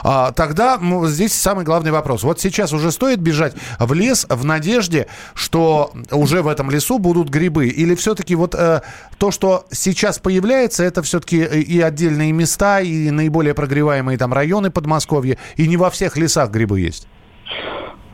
А, 0.04 0.32
тогда 0.32 0.78
ну, 0.78 1.06
здесь 1.08 1.34
самый 1.34 1.66
главный 1.66 1.92
вопрос. 1.92 2.24
Вот 2.24 2.40
сейчас 2.40 2.74
уже 2.74 2.92
стоит 2.92 3.20
бежать 3.20 3.56
в 3.80 3.94
лес 3.94 4.26
в 4.30 4.46
надежде, 4.46 5.08
что 5.34 5.92
уже 6.12 6.42
в 6.42 6.48
этом 6.48 6.72
лесу 6.72 7.00
будут 7.00 7.30
грибы? 7.30 7.68
Или 7.68 7.96
все-таки 7.96 8.36
вот 8.36 8.56
э, 8.56 8.82
то, 9.18 9.32
что 9.32 9.66
сейчас 9.72 10.20
появляется, 10.20 10.84
это 10.84 11.02
все-таки 11.02 11.44
и 11.44 11.80
отдельные 11.80 12.32
места, 12.32 12.82
и 12.82 13.10
наиболее 13.12 13.54
прогреваемые 13.54 14.18
там 14.18 14.34
районы 14.34 14.72
Подмосковья, 14.72 15.38
и 15.56 15.68
не 15.68 15.78
во 15.78 15.90
всех 15.90 16.18
лесах 16.18 16.52
грибы 16.52 16.80
есть? 16.80 17.08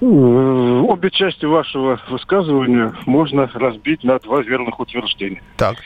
Э, 0.02 0.06
обе 0.06 1.10
части 1.10 1.46
вашего 1.46 2.00
высказывания 2.10 2.94
можно 3.06 3.50
разбить 3.54 4.04
на 4.04 4.20
два 4.20 4.42
верных 4.42 4.80
утверждения. 4.80 5.42
Так. 5.58 5.78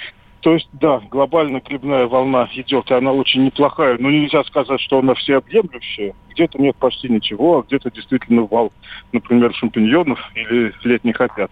То 0.41 0.53
есть, 0.53 0.69
да, 0.73 1.01
глобально 1.11 1.59
грибная 1.59 2.07
волна 2.07 2.47
идет, 2.53 2.89
и 2.89 2.93
она 2.93 3.11
очень 3.11 3.45
неплохая, 3.45 3.97
но 3.99 4.09
нельзя 4.09 4.43
сказать, 4.45 4.79
что 4.79 4.99
она 4.99 5.13
всеобъемлющая. 5.13 6.15
Где-то 6.39 6.57
нет 6.57 6.77
почти 6.77 7.09
ничего, 7.09 7.59
а 7.59 7.63
где-то 7.63 7.91
действительно 7.91 8.43
вал, 8.43 8.71
например, 9.11 9.53
шампиньонов 9.53 10.17
или 10.35 10.73
летних 10.85 11.19
опят. 11.19 11.51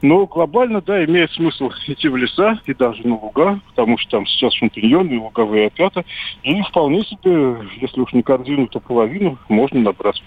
Но 0.00 0.24
глобально, 0.24 0.80
да, 0.80 1.04
имеет 1.04 1.30
смысл 1.32 1.70
идти 1.86 2.08
в 2.08 2.16
леса 2.16 2.58
и 2.64 2.72
даже 2.72 3.06
на 3.06 3.16
луга, 3.16 3.60
потому 3.68 3.98
что 3.98 4.12
там 4.12 4.26
сейчас 4.26 4.54
шампиньоны 4.54 5.10
и 5.10 5.18
луговые 5.18 5.66
опята. 5.66 6.06
И 6.44 6.62
вполне 6.62 7.04
себе, 7.04 7.58
если 7.78 8.00
уж 8.00 8.14
не 8.14 8.22
корзину, 8.22 8.68
то 8.68 8.80
половину 8.80 9.36
можно 9.50 9.80
набрать. 9.80 10.22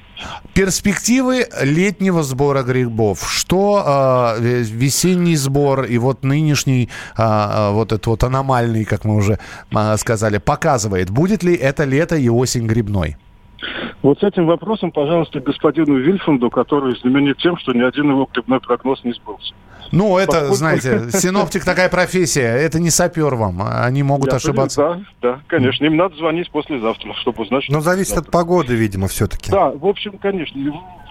Перспективы 0.54 1.48
летнего 1.64 2.22
сбора 2.22 2.62
грибов. 2.62 3.28
Что 3.28 4.36
э, 4.38 4.62
весенний 4.62 5.36
сбор 5.36 5.86
и 5.86 5.98
вот 5.98 6.24
нынешний 6.24 6.90
э, 7.18 7.72
вот 7.72 7.92
этот 7.92 8.06
вот 8.06 8.24
аномальный, 8.24 8.86
как 8.86 9.04
мы 9.04 9.16
уже 9.16 9.40
э, 9.72 9.98
сказали, 9.98 10.38
показывает? 10.38 11.10
Будет 11.10 11.42
ли 11.42 11.56
это 11.56 11.86
лето 11.86 12.16
и 12.16 12.30
осень 12.30 12.68
грибной? 12.68 13.18
Вот 14.02 14.20
с 14.20 14.24
этим 14.24 14.46
вопросом, 14.46 14.92
пожалуйста, 14.92 15.40
господину 15.40 15.98
Вильфанду, 15.98 16.50
который 16.50 16.96
знаменит 17.00 17.38
тем, 17.38 17.58
что 17.58 17.74
ни 17.74 17.82
один 17.82 18.10
его 18.10 18.30
грибной 18.32 18.60
прогноз 18.60 19.04
не 19.04 19.14
сбылся. 19.14 19.54
Ну, 19.92 20.18
это, 20.18 20.32
Поскольку... 20.32 20.56
знаете, 20.56 21.12
синоптик 21.12 21.64
такая 21.66 21.90
профессия, 21.90 22.48
это 22.48 22.80
не 22.80 22.90
сапер 22.90 23.36
вам, 23.36 23.62
они 23.62 24.04
могут 24.04 24.32
Я 24.32 24.38
ошибаться. 24.38 24.82
Да, 24.82 25.00
да, 25.22 25.40
конечно, 25.48 25.86
им 25.86 25.96
надо 25.96 26.16
звонить 26.16 26.50
послезавтра, 26.52 27.14
чтобы 27.22 27.44
узнать, 27.44 27.64
что... 27.64 27.74
Но 27.74 27.82
зависит 27.82 28.16
завтра. 28.16 28.30
от 28.30 28.32
погоды, 28.32 28.76
видимо, 28.76 29.08
все-таки. 29.08 29.52
Да, 29.52 29.70
в 29.70 29.86
общем, 29.86 30.18
конечно. 30.18 30.60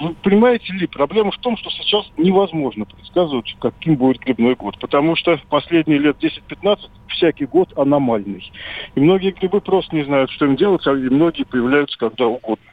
Вы 0.00 0.14
понимаете 0.22 0.72
ли, 0.72 0.86
проблема 0.86 1.30
в 1.30 1.38
том, 1.38 1.56
что 1.56 1.70
сейчас 1.70 2.04
невозможно 2.16 2.84
предсказывать, 2.84 3.56
каким 3.60 3.96
будет 3.96 4.20
грибной 4.20 4.56
год, 4.56 4.78
потому 4.80 5.14
что 5.16 5.38
последние 5.48 5.98
лет 5.98 6.16
10-15 6.20 6.78
всякий 7.14 7.46
год 7.46 7.72
аномальный. 7.76 8.50
И 8.94 9.00
многие 9.00 9.32
грибы 9.32 9.60
просто 9.60 9.94
не 9.96 10.04
знают, 10.04 10.30
что 10.30 10.46
им 10.46 10.56
делать, 10.56 10.86
а 10.86 10.92
и 10.92 11.08
многие 11.08 11.44
появляются 11.44 11.98
когда 11.98 12.26
угодно. 12.26 12.64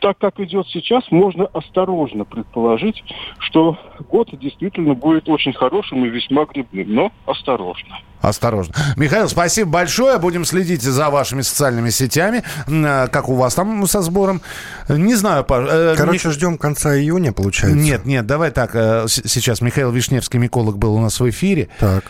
Так 0.00 0.18
как 0.18 0.40
идет 0.40 0.66
сейчас, 0.68 1.04
можно 1.10 1.46
осторожно 1.46 2.24
предположить, 2.24 3.02
что 3.38 3.78
год 4.08 4.28
действительно 4.32 4.94
будет 4.94 5.28
очень 5.28 5.52
хорошим 5.52 6.04
и 6.04 6.08
весьма 6.08 6.44
грибным, 6.46 6.94
но 6.94 7.12
осторожно. 7.26 7.98
Осторожно. 8.20 8.74
Михаил, 8.96 9.28
спасибо 9.28 9.70
большое. 9.70 10.18
Будем 10.18 10.44
следить 10.44 10.82
за 10.82 11.08
вашими 11.08 11.40
социальными 11.40 11.88
сетями. 11.90 12.42
Э, 12.66 13.08
как 13.08 13.28
у 13.28 13.34
вас 13.34 13.54
там 13.54 13.86
со 13.86 14.02
сбором? 14.02 14.42
Не 14.88 15.14
знаю. 15.14 15.46
Э, 15.48 15.94
Короче, 15.96 16.28
Мих... 16.28 16.36
ждем 16.36 16.58
конца 16.58 16.98
июня, 16.98 17.32
получается. 17.32 17.78
Нет, 17.78 18.04
нет, 18.04 18.26
давай 18.26 18.50
так. 18.50 18.74
Э, 18.74 19.04
сейчас 19.08 19.62
Михаил 19.62 19.90
Вишневский, 19.90 20.38
миколог, 20.38 20.76
был 20.76 20.94
у 20.94 21.00
нас 21.00 21.18
в 21.18 21.28
эфире. 21.30 21.68
Так. 21.78 22.04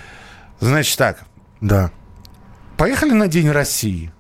Значит 0.59 0.99
так. 0.99 1.25
Да. 1.61 1.91
Поехали 2.77 3.11
на 3.11 3.29
День 3.29 3.51
России. 3.51 4.13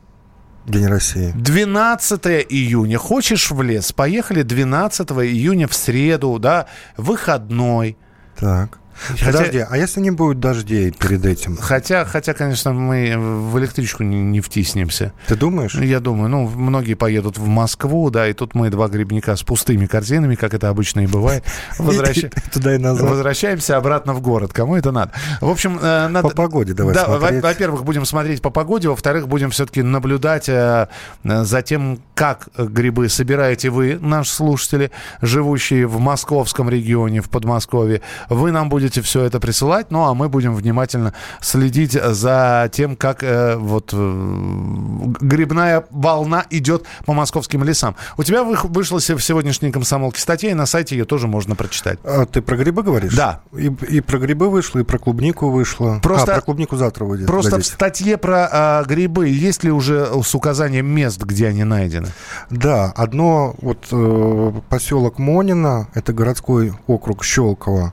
День 0.66 0.86
России. 0.86 1.32
12 1.34 2.26
июня. 2.48 2.98
Хочешь 2.98 3.50
в 3.50 3.62
лес? 3.62 3.92
Поехали 3.92 4.42
12 4.42 5.10
июня 5.10 5.66
в 5.66 5.74
среду, 5.74 6.38
да, 6.38 6.66
выходной. 6.96 7.96
Так. 8.36 8.79
Хотя, 9.08 9.26
Подожди, 9.26 9.64
а 9.68 9.76
если 9.76 10.00
не 10.00 10.10
будет 10.10 10.40
дождей 10.40 10.90
перед 10.90 11.24
этим? 11.24 11.56
Хотя, 11.56 12.04
хотя, 12.04 12.34
конечно, 12.34 12.72
мы 12.72 13.14
в 13.16 13.58
электричку 13.58 14.02
не, 14.02 14.20
не 14.20 14.40
втиснемся. 14.40 15.12
Ты 15.26 15.36
думаешь? 15.36 15.74
Я 15.74 16.00
думаю. 16.00 16.28
Ну, 16.28 16.48
многие 16.48 16.94
поедут 16.94 17.38
в 17.38 17.46
Москву, 17.46 18.10
да, 18.10 18.28
и 18.28 18.32
тут 18.32 18.54
мы 18.54 18.70
два 18.70 18.88
грибника 18.88 19.36
с 19.36 19.42
пустыми 19.42 19.86
корзинами, 19.86 20.34
как 20.34 20.54
это 20.54 20.68
обычно 20.68 21.00
и 21.00 21.06
бывает. 21.06 21.44
Туда 22.52 22.74
и 22.74 22.78
назад. 22.78 23.08
Возвращаемся 23.08 23.76
обратно 23.76 24.12
в 24.12 24.20
город. 24.20 24.52
Кому 24.52 24.76
это 24.76 24.92
надо? 24.92 25.12
В 25.40 25.48
общем, 25.48 25.78
э, 25.80 26.08
надо... 26.08 26.28
По 26.28 26.34
погоде 26.34 26.74
давай 26.74 26.94
да. 26.94 27.06
Во-первых, 27.08 27.84
будем 27.84 28.04
смотреть 28.04 28.42
по 28.42 28.50
погоде. 28.50 28.88
Во-вторых, 28.88 29.28
будем 29.28 29.50
все-таки 29.50 29.82
наблюдать 29.82 30.48
э, 30.48 30.88
за 31.24 31.62
тем, 31.62 32.00
как 32.14 32.48
грибы 32.56 33.08
собираете 33.08 33.70
вы, 33.70 33.98
наши 34.00 34.32
слушатели, 34.32 34.90
живущие 35.22 35.86
в 35.86 35.98
московском 36.00 36.68
регионе, 36.68 37.20
в 37.20 37.30
Подмосковье. 37.30 38.02
Вы 38.28 38.52
нам 38.52 38.68
будете 38.68 38.89
будете 38.90 39.02
все 39.02 39.22
это 39.22 39.38
присылать, 39.38 39.92
ну 39.92 40.04
а 40.04 40.14
мы 40.14 40.28
будем 40.28 40.52
внимательно 40.52 41.14
следить 41.40 41.92
за 41.92 42.68
тем, 42.72 42.96
как 42.96 43.22
э, 43.22 43.54
вот 43.54 43.90
э, 43.92 45.12
грибная 45.20 45.84
волна 45.90 46.44
идет 46.50 46.84
по 47.06 47.12
московским 47.12 47.62
лесам. 47.62 47.94
У 48.16 48.24
тебя 48.24 48.42
вы, 48.42 48.56
вышла 48.64 48.98
в 48.98 49.20
сегодняшней 49.20 49.70
комсомолке 49.70 50.20
статья, 50.20 50.50
и 50.50 50.54
на 50.54 50.66
сайте 50.66 50.96
ее 50.96 51.04
тоже 51.04 51.28
можно 51.28 51.54
прочитать. 51.54 52.00
А 52.02 52.26
ты 52.26 52.42
про 52.42 52.56
грибы 52.56 52.82
говоришь? 52.82 53.14
Да. 53.14 53.42
И, 53.56 53.66
и 53.66 54.00
про 54.00 54.18
грибы 54.18 54.50
вышло, 54.50 54.80
и 54.80 54.82
про 54.82 54.98
клубнику 54.98 55.50
вышло. 55.50 56.00
Просто, 56.02 56.32
а, 56.32 56.34
про 56.36 56.42
клубнику 56.42 56.76
завтра 56.76 57.04
выйдет. 57.04 57.28
Просто 57.28 57.60
в 57.60 57.64
статье 57.64 58.16
про 58.16 58.48
а, 58.50 58.84
грибы 58.84 59.28
есть 59.28 59.62
ли 59.62 59.70
уже 59.70 60.08
с 60.20 60.34
указанием 60.34 60.86
мест, 60.86 61.22
где 61.22 61.46
они 61.46 61.62
найдены? 61.62 62.08
Да, 62.50 62.92
одно 62.96 63.54
вот 63.60 63.86
э, 63.92 64.52
поселок 64.68 65.20
Монина, 65.20 65.86
это 65.94 66.12
городской 66.12 66.72
округ 66.88 67.22
Щелково, 67.22 67.92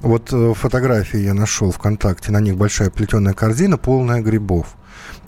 вот 0.00 0.32
э, 0.32 0.54
фотографии 0.54 1.18
я 1.20 1.34
нашел 1.34 1.70
ВКонтакте, 1.70 2.32
на 2.32 2.40
них 2.40 2.56
большая 2.56 2.90
плетеная 2.90 3.34
корзина, 3.34 3.76
полная 3.76 4.20
грибов. 4.20 4.76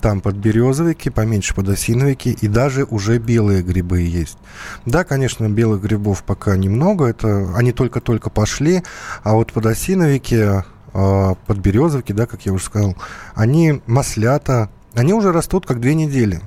Там 0.00 0.20
подберезовики, 0.20 1.10
поменьше 1.10 1.54
подосиновики 1.54 2.36
и 2.40 2.48
даже 2.48 2.84
уже 2.84 3.18
белые 3.18 3.62
грибы 3.62 4.00
есть. 4.00 4.38
Да, 4.86 5.04
конечно, 5.04 5.48
белых 5.48 5.82
грибов 5.82 6.24
пока 6.24 6.56
немного, 6.56 7.06
это 7.06 7.54
они 7.56 7.72
только-только 7.72 8.30
пошли, 8.30 8.82
а 9.22 9.34
вот 9.34 9.52
подосиновики, 9.52 10.62
э, 10.94 11.34
подберезовики, 11.46 12.12
да, 12.12 12.26
как 12.26 12.46
я 12.46 12.52
уже 12.52 12.64
сказал, 12.64 12.96
они 13.34 13.82
маслята, 13.86 14.70
они 14.94 15.12
уже 15.12 15.32
растут 15.32 15.66
как 15.66 15.80
две 15.80 15.94
недели 15.94 16.40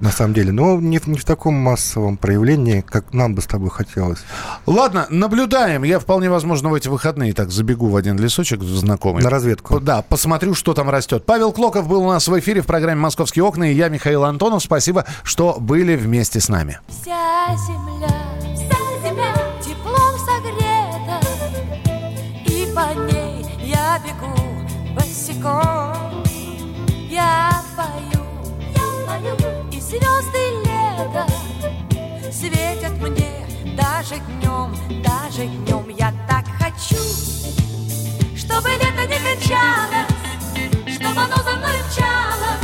на 0.00 0.10
самом 0.10 0.34
деле, 0.34 0.52
но 0.52 0.76
не, 0.80 1.00
не 1.06 1.18
в 1.18 1.24
таком 1.24 1.54
массовом 1.54 2.16
проявлении, 2.16 2.80
как 2.80 3.12
нам 3.12 3.34
бы 3.34 3.42
с 3.42 3.46
тобой 3.46 3.70
хотелось. 3.70 4.18
Ладно, 4.66 5.06
наблюдаем. 5.10 5.82
Я 5.82 5.98
вполне 5.98 6.30
возможно 6.30 6.68
в 6.68 6.74
эти 6.74 6.88
выходные 6.88 7.32
так 7.32 7.50
забегу 7.50 7.88
в 7.88 7.96
один 7.96 8.18
лесочек 8.18 8.62
знакомый. 8.62 9.22
На 9.22 9.30
разведку. 9.30 9.80
Да, 9.80 10.02
посмотрю, 10.02 10.54
что 10.54 10.74
там 10.74 10.90
растет. 10.90 11.24
Павел 11.26 11.52
Клоков 11.52 11.88
был 11.88 12.02
у 12.02 12.08
нас 12.08 12.26
в 12.28 12.38
эфире 12.38 12.60
в 12.60 12.66
программе 12.66 13.00
«Московские 13.00 13.44
окна», 13.44 13.70
и 13.70 13.74
я, 13.74 13.88
Михаил 13.88 14.24
Антонов. 14.24 14.62
Спасибо, 14.62 15.04
что 15.22 15.56
были 15.58 15.96
вместе 15.96 16.40
с 16.40 16.48
нами. 16.48 16.80
Вся 16.88 17.56
земля, 17.66 18.08
вся 18.54 19.08
земля 19.08 19.34
теплом 19.62 20.18
согрета, 20.18 21.20
и 22.46 22.66
по 22.74 22.94
ней 23.12 23.46
я 23.64 24.00
бегу 24.04 24.34
босиком. 24.94 26.24
Я 27.08 27.62
это 27.76 28.13
звезды 29.94 30.38
лета 30.64 31.26
светят 32.32 32.92
мне 33.00 33.46
даже 33.76 34.16
днем, 34.16 34.74
даже 35.02 35.46
днем 35.46 35.88
я 35.96 36.12
так 36.28 36.44
хочу, 36.58 37.00
чтобы 38.36 38.70
лето 38.70 39.06
не 39.06 39.18
кончалось, 39.18 40.96
чтобы 40.96 41.20
оно 41.20 41.36
за 41.42 41.56
мной 41.56 41.76
мчалось. 41.90 42.63